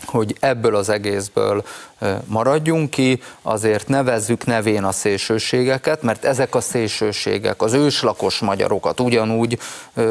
hogy 0.04 0.36
ebből 0.40 0.76
az 0.76 0.88
egészből 0.88 1.64
maradjunk 2.24 2.90
ki, 2.90 3.22
azért 3.42 3.88
nevezzük 3.88 4.46
nevén 4.46 4.84
a 4.84 4.92
szélsőségeket, 4.92 6.02
mert 6.02 6.24
ezek 6.24 6.54
a 6.54 6.60
szélsőségek 6.60 7.62
az 7.62 7.72
őslakos 7.72 8.38
magyarokat 8.38 9.00
ugyanúgy 9.00 9.58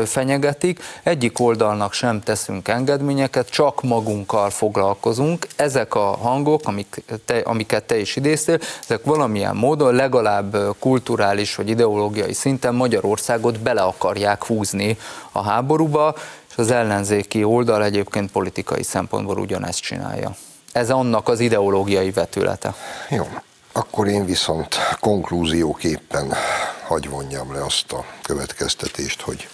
fenyegetik, 0.06 0.80
egyik 1.04 1.40
oldalnak 1.40 1.94
sem 1.94 2.22
teszünk 2.22 2.68
engedményeket, 2.68 3.50
csak 3.50 3.84
magunkkal 3.84 4.50
foglalkozunk. 4.50 5.48
Ezek 5.56 5.96
a 5.96 6.18
hangok, 6.18 6.62
amik 6.64 7.04
te, 7.26 7.38
amiket 7.38 7.84
te 7.84 8.00
is 8.00 8.16
idéztél, 8.16 8.60
ezek 8.84 9.04
valamilyen 9.04 9.56
módon 9.56 9.96
legalább 9.96 10.58
kulturális 10.80 11.56
vagy 11.56 11.70
ideológiai 11.70 12.34
szinten 12.34 12.76
Magyarországot 12.76 13.60
bele 13.60 13.82
akarják 13.82 14.46
húzni 14.46 14.98
a 15.32 15.42
háborúba, 15.42 16.16
az 16.60 16.72
ellenzéki 16.72 17.44
oldal 17.44 17.84
egyébként 17.84 18.32
politikai 18.32 18.84
szempontból 18.84 19.38
ugyanezt 19.38 19.80
csinálja. 19.80 20.36
Ez 20.72 20.90
annak 20.90 21.28
az 21.28 21.40
ideológiai 21.40 22.12
vetülete. 22.12 22.76
Jó, 23.10 23.28
akkor 23.72 24.08
én 24.08 24.26
viszont 24.26 24.76
konklúzióképpen 25.00 26.34
hagy 26.88 27.10
vonjam 27.10 27.54
le 27.54 27.64
azt 27.64 27.92
a 27.92 28.06
következtetést, 28.22 29.22
hogy 29.22 29.48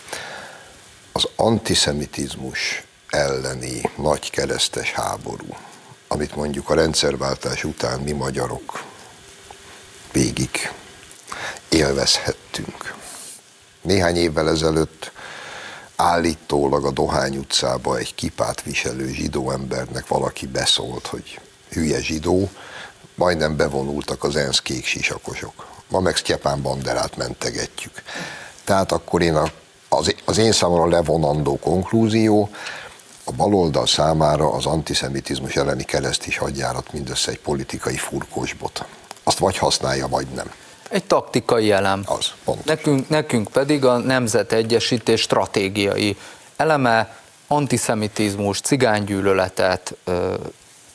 az 1.11 1.27
antiszemitizmus 1.35 2.83
elleni 3.09 3.81
nagy 3.97 4.29
keresztes 4.29 4.91
háború, 4.91 5.55
amit 6.07 6.35
mondjuk 6.35 6.69
a 6.69 6.73
rendszerváltás 6.73 7.63
után 7.63 7.99
mi 7.99 8.11
magyarok 8.11 8.83
végig 10.11 10.71
élvezhettünk. 11.69 12.93
Néhány 13.81 14.15
évvel 14.15 14.49
ezelőtt 14.49 15.11
állítólag 15.95 16.85
a 16.85 16.91
Dohány 16.91 17.37
utcába 17.37 17.97
egy 17.97 18.15
kipát 18.15 18.61
viselő 18.61 19.07
zsidó 19.07 19.51
embernek 19.51 20.07
valaki 20.07 20.47
beszólt, 20.47 21.07
hogy 21.07 21.39
hülye 21.69 22.01
zsidó, 22.01 22.49
majdnem 23.15 23.55
bevonultak 23.55 24.23
az 24.23 24.35
ENSZ 24.35 24.61
kék 24.61 24.85
sisakosok. 24.85 25.67
Ma 25.87 25.99
meg 25.99 26.15
Sztyepán 26.15 26.61
Banderát 26.61 27.17
mentegetjük. 27.17 28.03
Tehát 28.63 28.91
akkor 28.91 29.21
én 29.21 29.35
a, 29.35 29.51
az, 29.89 30.15
az 30.25 30.37
én 30.37 30.51
számomra 30.51 30.87
levonandó 30.87 31.59
konklúzió, 31.59 32.49
a 33.23 33.31
baloldal 33.31 33.87
számára 33.87 34.51
az 34.51 34.65
antiszemitizmus 34.65 35.55
elleni 35.55 35.83
keresztis 35.83 36.37
hadjárat 36.37 36.93
mindössze 36.93 37.31
egy 37.31 37.39
politikai 37.39 37.97
furkósbot. 37.97 38.85
Azt 39.23 39.37
vagy 39.37 39.57
használja, 39.57 40.07
vagy 40.07 40.27
nem. 40.27 40.51
Egy 40.95 41.03
taktikai 41.03 41.71
elem. 41.71 42.01
Az, 42.05 42.31
pont. 42.43 42.65
Nekünk, 42.65 43.09
nekünk 43.09 43.47
pedig 43.51 43.85
a 43.85 43.97
nemzetegyesítés 43.97 45.21
stratégiai 45.21 46.17
eleme, 46.55 47.17
antiszemitizmus, 47.47 48.59
cigánygyűlöletet 48.59 49.95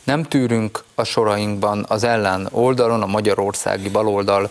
nem 0.04 0.22
tűrünk 0.22 0.84
a 0.94 1.04
sorainkban 1.04 1.84
az 1.88 2.04
ellen 2.04 2.48
oldalon, 2.50 3.02
a 3.02 3.06
magyarországi 3.06 3.88
baloldal 3.88 4.50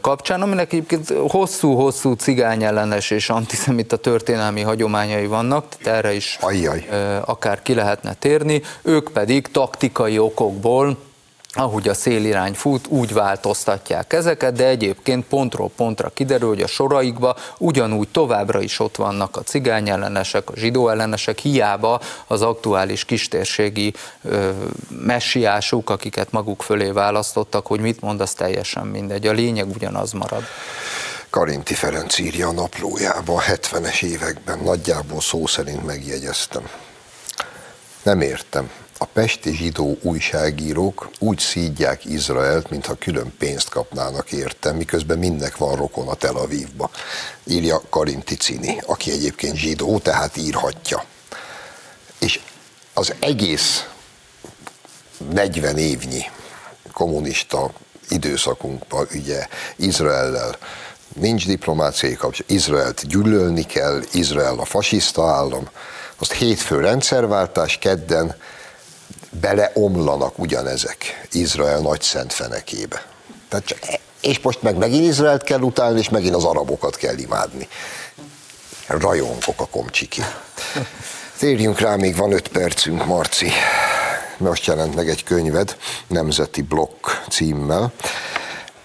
kapcsán, 0.00 0.42
aminek 0.42 0.72
egyébként 0.72 1.08
hosszú-hosszú 1.28 2.12
cigányellenes 2.12 3.10
és 3.10 3.30
antiszemita 3.30 3.96
történelmi 3.96 4.60
hagyományai 4.60 5.26
vannak, 5.26 5.64
tehát 5.82 5.98
erre 5.98 6.12
is 6.12 6.38
Ajjaj. 6.40 6.88
akár 7.24 7.62
ki 7.62 7.74
lehetne 7.74 8.14
térni, 8.14 8.62
ők 8.82 9.10
pedig 9.12 9.46
taktikai 9.46 10.18
okokból 10.18 10.96
ahogy 11.52 11.88
a 11.88 11.94
szélirány 11.94 12.54
fut, 12.54 12.86
úgy 12.86 13.12
változtatják 13.12 14.12
ezeket, 14.12 14.54
de 14.54 14.66
egyébként 14.66 15.26
pontról 15.26 15.70
pontra 15.76 16.08
kiderül, 16.08 16.48
hogy 16.48 16.62
a 16.62 16.66
soraikba 16.66 17.36
ugyanúgy 17.58 18.08
továbbra 18.08 18.60
is 18.60 18.80
ott 18.80 18.96
vannak 18.96 19.36
a 19.36 19.42
cigány 19.42 19.88
ellenesek, 19.88 20.50
a 20.50 20.52
zsidó 20.56 20.88
ellenesek, 20.88 21.38
hiába 21.38 22.00
az 22.26 22.42
aktuális 22.42 23.04
kistérségi 23.04 23.94
ö, 24.22 24.50
messiásuk, 24.88 25.90
akiket 25.90 26.32
maguk 26.32 26.62
fölé 26.62 26.90
választottak, 26.90 27.66
hogy 27.66 27.80
mit 27.80 28.00
mond, 28.00 28.20
az 28.20 28.32
teljesen 28.32 28.86
mindegy. 28.86 29.26
A 29.26 29.32
lényeg 29.32 29.68
ugyanaz 29.68 30.12
marad. 30.12 30.42
Karinti 31.30 31.74
Ferenc 31.74 32.18
írja 32.18 32.48
a 32.48 32.52
naplójába 32.52 33.34
a 33.34 33.40
70-es 33.40 34.02
években, 34.02 34.58
nagyjából 34.58 35.20
szó 35.20 35.46
szerint 35.46 35.86
megjegyeztem. 35.86 36.68
Nem 38.02 38.20
értem, 38.20 38.70
a 39.02 39.06
pesti 39.06 39.54
zsidó 39.54 39.98
újságírók 40.02 41.10
úgy 41.18 41.38
szídják 41.38 42.04
Izraelt, 42.04 42.70
mintha 42.70 42.94
külön 42.94 43.32
pénzt 43.38 43.68
kapnának 43.68 44.32
érte, 44.32 44.72
miközben 44.72 45.18
mindnek 45.18 45.56
van 45.56 45.76
rokon 45.76 46.08
a 46.08 46.14
Tel 46.14 46.36
Avivba. 46.36 46.90
Írja 47.44 47.82
Karinti 47.90 48.34
Cini, 48.34 48.80
aki 48.86 49.10
egyébként 49.10 49.56
zsidó, 49.56 49.98
tehát 49.98 50.36
írhatja. 50.36 51.04
És 52.18 52.40
az 52.94 53.14
egész 53.18 53.86
40 55.32 55.78
évnyi 55.78 56.22
kommunista 56.92 57.70
időszakunkban 58.08 59.06
ugye 59.14 59.46
Izraellel 59.76 60.56
nincs 61.14 61.46
diplomáciai 61.46 62.14
kapcsolat, 62.14 62.50
Izraelt 62.50 63.06
gyűlölni 63.06 63.62
kell, 63.62 64.00
Izrael 64.12 64.58
a 64.58 64.64
fasiszta 64.64 65.30
állam, 65.30 65.68
azt 66.18 66.32
hétfő 66.32 66.80
rendszerváltás, 66.80 67.78
kedden 67.78 68.36
beleomlanak 69.30 70.38
ugyanezek 70.38 71.28
Izrael 71.32 71.78
nagy 71.78 72.02
szent 72.02 72.32
fenekébe. 72.32 73.06
Tehát 73.48 73.66
csak, 73.66 73.78
és 74.20 74.40
most 74.40 74.62
meg 74.62 74.76
megint 74.76 75.04
Izraelt 75.04 75.42
kell 75.42 75.60
utálni, 75.60 75.98
és 75.98 76.08
megint 76.08 76.34
az 76.34 76.44
arabokat 76.44 76.96
kell 76.96 77.18
imádni. 77.18 77.68
Rajongok 78.86 79.60
a 79.60 79.66
komcsiki. 79.66 80.22
Térjünk 81.38 81.78
rá, 81.78 81.96
még 81.96 82.16
van 82.16 82.32
öt 82.32 82.48
percünk, 82.48 83.06
Marci. 83.06 83.50
Most 84.36 84.66
jelent 84.66 84.94
meg 84.94 85.08
egy 85.08 85.24
könyved, 85.24 85.76
Nemzeti 86.06 86.62
Blokk 86.62 87.06
címmel. 87.28 87.92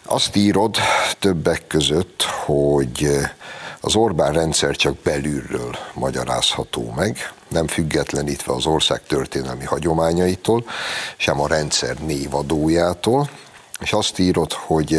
Azt 0.05 0.35
írod 0.35 0.77
többek 1.19 1.67
között, 1.67 2.23
hogy 2.23 3.09
az 3.85 3.95
Orbán 3.95 4.33
rendszer 4.33 4.75
csak 4.75 4.97
belülről 4.97 5.75
magyarázható 5.93 6.93
meg, 6.95 7.31
nem 7.47 7.67
függetlenítve 7.67 8.53
az 8.53 8.65
ország 8.65 9.03
történelmi 9.07 9.63
hagyományaitól, 9.63 10.65
sem 11.17 11.39
a 11.39 11.47
rendszer 11.47 11.97
névadójától, 11.97 13.29
és 13.79 13.93
azt 13.93 14.19
írod, 14.19 14.51
hogy 14.51 14.93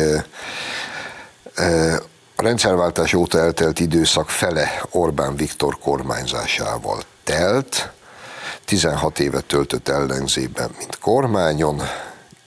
a 2.36 2.42
rendszerváltás 2.42 3.14
óta 3.14 3.38
eltelt 3.38 3.80
időszak 3.80 4.28
fele 4.28 4.82
Orbán 4.90 5.36
Viktor 5.36 5.78
kormányzásával 5.78 7.02
telt, 7.24 7.90
16 8.64 9.18
évet 9.18 9.44
töltött 9.44 9.88
ellenzében, 9.88 10.70
mint 10.78 10.98
kormányon, 10.98 11.82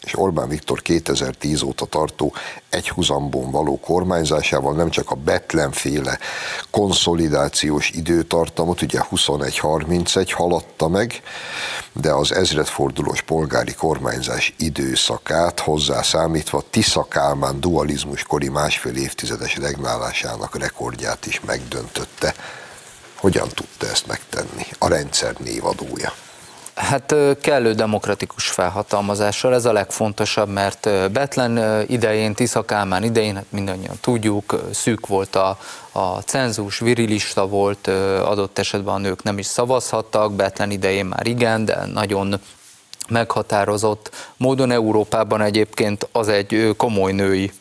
és 0.03 0.17
Orbán 0.17 0.47
Viktor 0.47 0.81
2010 0.81 1.61
óta 1.61 1.85
tartó 1.85 2.33
egyhuzamban 2.69 3.51
való 3.51 3.79
kormányzásával 3.79 4.73
nem 4.73 4.89
csak 4.89 5.11
a 5.11 5.15
Betlenféle 5.15 6.19
konszolidációs 6.71 7.89
időtartamot, 7.89 8.81
ugye 8.81 8.99
21-31 9.11 10.29
haladta 10.31 10.87
meg, 10.87 11.21
de 11.93 12.11
az 12.11 12.33
ezredfordulós 12.33 13.21
polgári 13.21 13.73
kormányzás 13.73 14.53
időszakát 14.57 15.59
hozzá 15.59 16.01
számítva 16.01 16.63
Tisza 16.69 17.03
Kálmán 17.03 17.59
dualizmuskori 17.59 18.49
másfél 18.49 18.95
évtizedes 18.95 19.57
regnálásának 19.57 20.57
rekordját 20.57 21.25
is 21.25 21.41
megdöntötte. 21.45 22.33
Hogyan 23.15 23.47
tudta 23.47 23.87
ezt 23.87 24.07
megtenni? 24.07 24.65
A 24.77 24.87
rendszer 24.87 25.35
névadója. 25.37 26.13
Hát 26.79 27.15
kellő 27.41 27.73
demokratikus 27.73 28.47
felhatalmazással, 28.47 29.53
ez 29.53 29.65
a 29.65 29.71
legfontosabb, 29.71 30.49
mert 30.49 31.11
Betlen 31.11 31.83
idején, 31.87 32.33
Tisza 32.33 32.65
Kálmán 32.65 33.03
idején, 33.03 33.35
hát 33.35 33.45
mindannyian 33.49 33.97
tudjuk, 34.01 34.61
szűk 34.71 35.07
volt 35.07 35.35
a, 35.35 35.57
a 35.91 36.19
cenzus, 36.19 36.79
virilista 36.79 37.47
volt, 37.47 37.87
adott 38.23 38.59
esetben 38.59 38.93
a 38.93 38.97
nők 38.97 39.23
nem 39.23 39.37
is 39.37 39.45
szavazhattak, 39.45 40.33
Betlen 40.33 40.71
idején 40.71 41.05
már 41.05 41.27
igen, 41.27 41.65
de 41.65 41.85
nagyon 41.93 42.39
meghatározott 43.09 44.11
módon. 44.37 44.71
Európában 44.71 45.41
egyébként 45.41 46.07
az 46.11 46.27
egy 46.27 46.73
komoly 46.77 47.11
női 47.11 47.51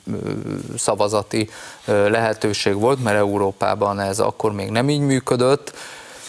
szavazati 0.76 1.50
lehetőség 1.84 2.74
volt, 2.74 3.02
mert 3.02 3.16
Európában 3.16 4.00
ez 4.00 4.20
akkor 4.20 4.52
még 4.52 4.70
nem 4.70 4.88
így 4.88 5.00
működött, 5.00 5.72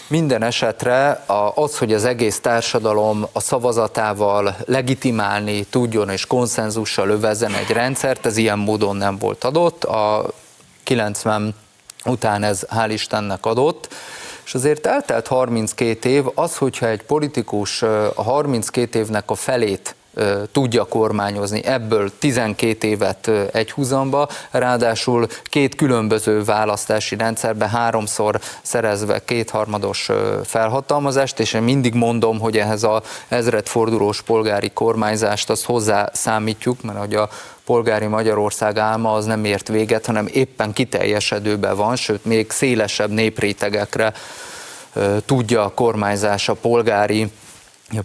minden 0.09 0.43
esetre 0.43 1.23
az, 1.55 1.77
hogy 1.77 1.93
az 1.93 2.05
egész 2.05 2.39
társadalom 2.39 3.27
a 3.31 3.39
szavazatával 3.39 4.55
legitimálni 4.65 5.63
tudjon 5.63 6.09
és 6.09 6.25
konszenzussal 6.25 7.09
övezzen 7.09 7.53
egy 7.53 7.69
rendszert, 7.69 8.25
ez 8.25 8.37
ilyen 8.37 8.59
módon 8.59 8.95
nem 8.95 9.17
volt 9.17 9.43
adott. 9.43 9.83
A 9.83 10.31
90 10.83 11.55
után 12.05 12.43
ez 12.43 12.65
hál' 12.75 12.89
Istennek 12.89 13.45
adott. 13.45 13.93
És 14.45 14.55
azért 14.55 14.85
eltelt 14.85 15.27
32 15.27 16.09
év, 16.09 16.23
az, 16.35 16.57
hogyha 16.57 16.87
egy 16.87 17.03
politikus 17.03 17.81
a 18.15 18.23
32 18.23 18.99
évnek 18.99 19.29
a 19.29 19.35
felét 19.35 19.95
tudja 20.51 20.83
kormányozni. 20.83 21.65
Ebből 21.65 22.11
12 22.19 22.87
évet 22.87 23.31
egyhuzamba, 23.51 24.29
ráadásul 24.51 25.27
két 25.43 25.75
különböző 25.75 26.43
választási 26.43 27.15
rendszerbe 27.15 27.67
háromszor 27.67 28.39
szerezve 28.61 29.23
kétharmados 29.25 30.09
felhatalmazást, 30.43 31.39
és 31.39 31.53
én 31.53 31.61
mindig 31.61 31.93
mondom, 31.93 32.39
hogy 32.39 32.57
ehhez 32.57 32.83
a 32.83 33.01
ezredfordulós 33.27 34.21
polgári 34.21 34.71
kormányzást 34.73 35.49
azt 35.49 35.65
hozzá 35.65 36.09
számítjuk, 36.13 36.81
mert 36.81 36.99
hogy 36.99 37.15
a 37.15 37.29
polgári 37.65 38.05
Magyarország 38.05 38.77
álma 38.77 39.13
az 39.13 39.25
nem 39.25 39.45
ért 39.45 39.67
véget, 39.67 40.05
hanem 40.05 40.27
éppen 40.33 40.73
kiteljesedőben 40.73 41.75
van, 41.75 41.95
sőt 41.95 42.25
még 42.25 42.51
szélesebb 42.51 43.09
néprétegekre 43.11 44.13
tudja 45.25 45.63
a 45.63 45.69
kormányzás 45.69 46.49
a 46.49 46.53
polgári 46.53 47.31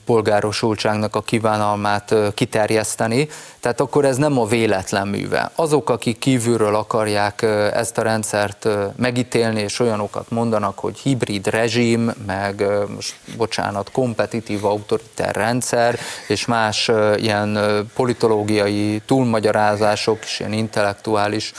polgárosultságnak 0.04 1.16
a 1.16 1.22
kívánalmát 1.22 2.14
kiterjeszteni, 2.34 3.28
tehát 3.60 3.80
akkor 3.80 4.04
ez 4.04 4.16
nem 4.16 4.38
a 4.38 4.46
véletlen 4.46 5.08
műve. 5.08 5.50
Azok, 5.54 5.90
akik 5.90 6.18
kívülről 6.18 6.74
akarják 6.74 7.42
ezt 7.72 7.98
a 7.98 8.02
rendszert 8.02 8.68
megítélni, 8.96 9.60
és 9.60 9.80
olyanokat 9.80 10.30
mondanak, 10.30 10.78
hogy 10.78 10.98
hibrid 10.98 11.46
rezsim, 11.46 12.12
meg 12.26 12.64
most 12.94 13.14
bocsánat, 13.36 13.90
kompetitív 13.90 14.64
autoriter 14.64 15.34
rendszer, 15.34 15.98
és 16.28 16.46
más 16.46 16.90
ilyen 17.16 17.58
politológiai 17.94 19.02
túlmagyarázások, 19.06 20.18
és 20.22 20.40
ilyen 20.40 20.52
intellektuális 20.52 21.52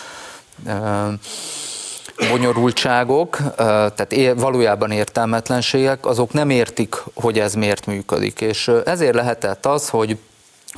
bonyolultságok, 2.30 3.38
tehát 3.55 4.34
valójában 4.36 4.91
értelmetlenségek, 4.91 6.05
azok 6.05 6.34
nem 6.34 6.49
értik, 6.49 6.95
hogy 7.13 7.39
ez 7.39 7.53
miért 7.53 7.86
működik. 7.86 8.41
És 8.41 8.72
ezért 8.86 9.16
lehetett 9.16 9.66
az, 9.66 9.89
hogy 9.89 10.18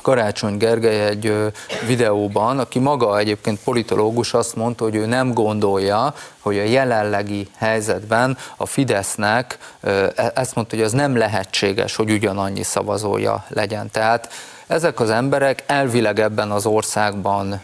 Karácsony 0.02 0.56
Gergely 0.56 1.06
egy 1.06 1.52
videóban, 1.86 2.58
aki 2.58 2.78
maga 2.78 3.18
egyébként 3.18 3.60
politológus, 3.64 4.34
azt 4.34 4.56
mondta, 4.56 4.84
hogy 4.84 4.94
ő 4.94 5.06
nem 5.06 5.32
gondolja, 5.32 6.14
hogy 6.40 6.58
a 6.58 6.62
jelenlegi 6.62 7.48
helyzetben 7.56 8.38
a 8.56 8.66
Fidesznek, 8.66 9.58
e, 9.80 10.12
ezt 10.34 10.54
mondta, 10.54 10.76
hogy 10.76 10.84
az 10.84 10.92
nem 10.92 11.16
lehetséges, 11.16 11.96
hogy 11.96 12.10
ugyanannyi 12.10 12.62
szavazója 12.62 13.44
legyen. 13.48 13.90
Tehát 13.90 14.28
Ezek 14.68 15.00
az 15.00 15.10
emberek 15.10 15.62
elvileg 15.66 16.20
ebben 16.20 16.50
az 16.50 16.66
országban 16.66 17.60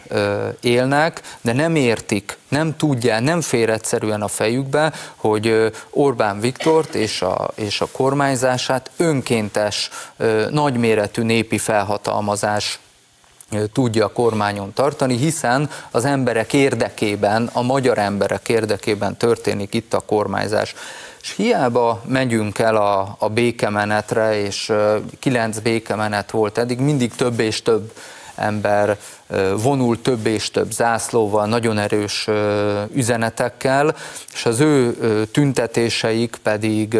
élnek, 0.61 1.21
de 1.41 1.53
nem 1.53 1.75
értik, 1.75 2.37
nem 2.47 2.75
tudják, 2.77 3.21
nem 3.21 3.41
fér 3.41 3.69
egyszerűen 3.69 4.21
a 4.21 4.27
fejükbe, 4.27 4.93
hogy 5.15 5.71
Orbán 5.89 6.39
Viktort 6.39 6.95
és 6.95 7.21
a, 7.21 7.51
és 7.55 7.81
a 7.81 7.87
kormányzását 7.91 8.91
önkéntes, 8.97 9.89
nagyméretű 10.49 11.21
népi 11.21 11.57
felhatalmazás 11.57 12.79
tudja 13.73 14.05
a 14.05 14.11
kormányon 14.11 14.73
tartani, 14.73 15.17
hiszen 15.17 15.69
az 15.91 16.05
emberek 16.05 16.53
érdekében, 16.53 17.49
a 17.53 17.61
magyar 17.61 17.97
emberek 17.97 18.49
érdekében 18.49 19.17
történik 19.17 19.73
itt 19.73 19.93
a 19.93 19.99
kormányzás. 19.99 20.75
És 21.21 21.35
hiába 21.35 22.01
megyünk 22.05 22.59
el 22.59 22.75
a, 22.75 23.15
a 23.19 23.29
békemenetre, 23.29 24.41
és 24.41 24.71
kilenc 25.19 25.59
békemenet 25.59 26.31
volt 26.31 26.57
eddig, 26.57 26.79
mindig 26.79 27.15
több 27.15 27.39
és 27.39 27.61
több 27.61 27.91
ember 28.35 28.97
vonul 29.61 30.01
több 30.01 30.25
és 30.25 30.51
több 30.51 30.71
zászlóval, 30.71 31.45
nagyon 31.45 31.77
erős 31.77 32.27
üzenetekkel, 32.93 33.95
és 34.33 34.45
az 34.45 34.59
ő 34.59 34.95
tüntetéseik 35.31 36.37
pedig 36.43 36.99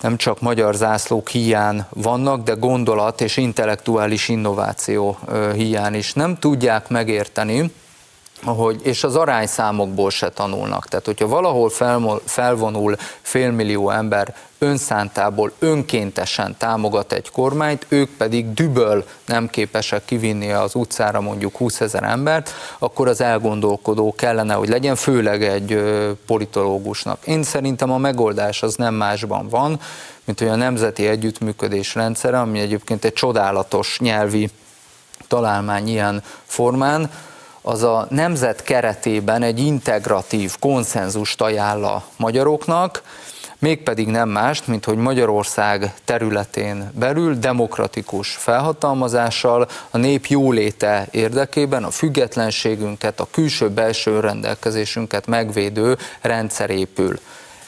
nem 0.00 0.16
csak 0.16 0.40
magyar 0.40 0.74
zászlók 0.74 1.28
hiány 1.28 1.84
vannak, 1.88 2.42
de 2.42 2.52
gondolat 2.52 3.20
és 3.20 3.36
intellektuális 3.36 4.28
innováció 4.28 5.18
hiány 5.54 5.94
is. 5.94 6.12
Nem 6.12 6.38
tudják 6.38 6.88
megérteni, 6.88 7.72
hogy, 8.44 8.80
és 8.82 9.04
az 9.04 9.16
arányszámokból 9.16 10.10
se 10.10 10.28
tanulnak. 10.28 10.86
Tehát, 10.88 11.04
hogyha 11.04 11.26
valahol 11.28 11.70
felvonul 12.24 12.96
félmillió 13.22 13.90
ember 13.90 14.34
önszántából 14.58 15.52
önkéntesen 15.58 16.56
támogat 16.58 17.12
egy 17.12 17.30
kormányt, 17.30 17.86
ők 17.88 18.10
pedig 18.10 18.52
düböl 18.52 19.04
nem 19.26 19.48
képesek 19.48 20.04
kivinni 20.04 20.52
az 20.52 20.74
utcára 20.74 21.20
mondjuk 21.20 21.56
20 21.56 21.80
ezer 21.80 22.02
embert, 22.02 22.50
akkor 22.78 23.08
az 23.08 23.20
elgondolkodó 23.20 24.14
kellene, 24.16 24.54
hogy 24.54 24.68
legyen, 24.68 24.96
főleg 24.96 25.42
egy 25.42 25.82
politológusnak. 26.26 27.26
Én 27.26 27.42
szerintem 27.42 27.90
a 27.90 27.98
megoldás 27.98 28.62
az 28.62 28.74
nem 28.74 28.94
másban 28.94 29.48
van, 29.48 29.80
mint 30.24 30.38
hogy 30.38 30.48
a 30.48 30.56
nemzeti 30.56 31.06
együttműködés 31.06 31.94
rendszere, 31.94 32.40
ami 32.40 32.58
egyébként 32.58 33.04
egy 33.04 33.12
csodálatos 33.12 33.98
nyelvi 34.00 34.50
találmány 35.28 35.88
ilyen 35.88 36.22
formán, 36.44 37.10
az 37.62 37.82
a 37.82 38.06
nemzet 38.10 38.62
keretében 38.62 39.42
egy 39.42 39.58
integratív 39.58 40.58
konszenzust 40.58 41.40
ajánl 41.40 41.84
a 41.84 42.04
magyaroknak, 42.16 43.02
mégpedig 43.58 44.08
nem 44.08 44.28
mást, 44.28 44.66
mint 44.66 44.84
hogy 44.84 44.96
Magyarország 44.96 45.94
területén 46.04 46.90
belül 46.94 47.38
demokratikus 47.38 48.30
felhatalmazással 48.30 49.68
a 49.90 49.98
nép 49.98 50.26
jóléte 50.26 51.06
érdekében 51.10 51.84
a 51.84 51.90
függetlenségünket, 51.90 53.20
a 53.20 53.28
külső-belső 53.30 54.20
rendelkezésünket 54.20 55.26
megvédő 55.26 55.98
rendszer 56.20 56.70
épül. 56.70 57.20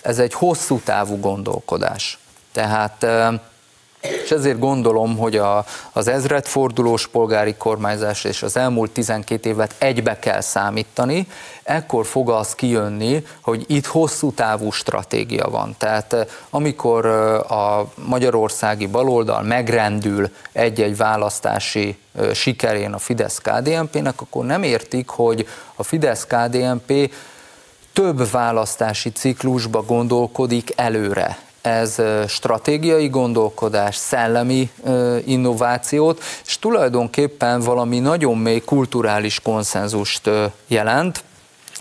Ez 0.03 0.19
egy 0.19 0.35
hosszú 0.35 0.81
távú 0.85 1.21
gondolkodás. 1.21 2.19
Tehát 2.53 3.07
és 4.03 4.31
ezért 4.31 4.59
gondolom, 4.59 5.17
hogy 5.17 5.37
a, 5.37 5.65
az 5.93 6.09
ezredfordulós 6.09 7.09
polgári 7.09 7.55
kormányzás 7.55 8.25
és 8.25 8.43
az 8.43 8.57
elmúlt 8.57 8.91
12 8.91 9.49
évet 9.49 9.75
egybe 9.79 10.19
kell 10.19 10.41
számítani, 10.41 11.27
ekkor 11.63 12.07
fog 12.07 12.31
az 12.31 12.55
kijönni, 12.55 13.27
hogy 13.41 13.65
itt 13.67 13.87
hosszú 13.87 14.33
távú 14.33 14.71
stratégia 14.71 15.49
van. 15.49 15.75
Tehát 15.79 16.13
eh, 16.13 16.27
amikor 16.51 17.07
eh, 17.07 17.51
a 17.51 17.93
magyarországi 17.95 18.87
baloldal 18.87 19.43
megrendül 19.43 20.31
egy-egy 20.53 20.97
választási 20.97 21.99
eh, 22.19 22.35
sikerén 22.35 22.93
a 22.93 22.99
Fidesz-KDNP-nek, 22.99 24.21
akkor 24.21 24.45
nem 24.45 24.63
értik, 24.63 25.09
hogy 25.09 25.49
a 25.75 25.83
Fidesz-KDNP 25.83 27.15
több 27.93 28.31
választási 28.31 29.11
ciklusba 29.11 29.83
gondolkodik 29.83 30.73
előre 30.77 31.39
ez 31.63 31.97
stratégiai 32.29 33.09
gondolkodás, 33.09 33.97
szellemi 33.97 34.71
innovációt, 35.25 36.23
és 36.47 36.59
tulajdonképpen 36.59 37.61
valami 37.61 37.99
nagyon 37.99 38.39
mély 38.39 38.61
kulturális 38.61 39.41
konszenzust 39.41 40.31
jelent, 40.67 41.25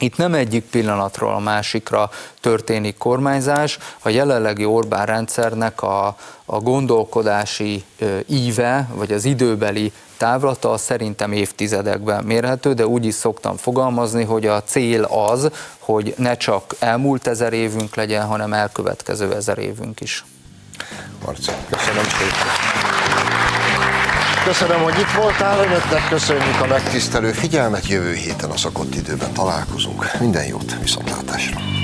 itt 0.02 0.18
nem 0.18 0.34
egyik 0.34 0.64
pillanatról 0.64 1.34
a 1.34 1.40
másikra 1.40 2.10
történik 2.40 2.98
kormányzás, 2.98 3.78
a 4.00 4.10
jelenlegi 4.10 4.66
Orbán 4.66 5.06
rendszernek 5.06 5.82
a, 5.82 6.16
a 6.46 6.60
gondolkodási 6.60 7.84
íve, 8.28 8.88
vagy 8.94 9.12
az 9.12 9.26
időbeli 9.26 9.92
távlata 10.18 10.78
szerintem 10.78 11.32
évtizedekben 11.32 12.24
mérhető, 12.24 12.74
de 12.74 12.88
úgy 12.88 13.06
is 13.06 13.14
szoktam 13.14 13.58
fogalmazni, 13.58 14.24
hogy 14.24 14.46
a 14.46 14.64
cél 14.64 15.04
az, 15.04 15.50
hogy 15.80 16.14
ne 16.18 16.38
csak 16.38 16.76
elmúlt 16.80 17.28
ezer 17.28 17.54
évünk 17.54 17.96
legyen, 17.96 18.26
hanem 18.26 18.54
elkövetkező 18.54 19.34
ezer 19.34 19.58
évünk 19.58 20.02
is. 20.02 20.26
Marci, 21.26 21.52
köszönöm 21.70 22.04
szépen. 22.04 23.91
Köszönöm, 24.44 24.84
hogy 24.84 25.00
itt 25.00 25.22
voltál, 25.22 25.66
önöknek 25.66 26.08
köszönjük 26.10 26.62
a 26.62 26.68
megtisztelő 26.68 27.32
figyelmet, 27.32 27.88
jövő 27.88 28.14
héten 28.14 28.50
a 28.50 28.58
szokott 28.58 28.96
időben 28.96 29.34
találkozunk. 29.34 30.20
Minden 30.20 30.46
jót, 30.46 30.80
viszontlátásra! 30.82 31.81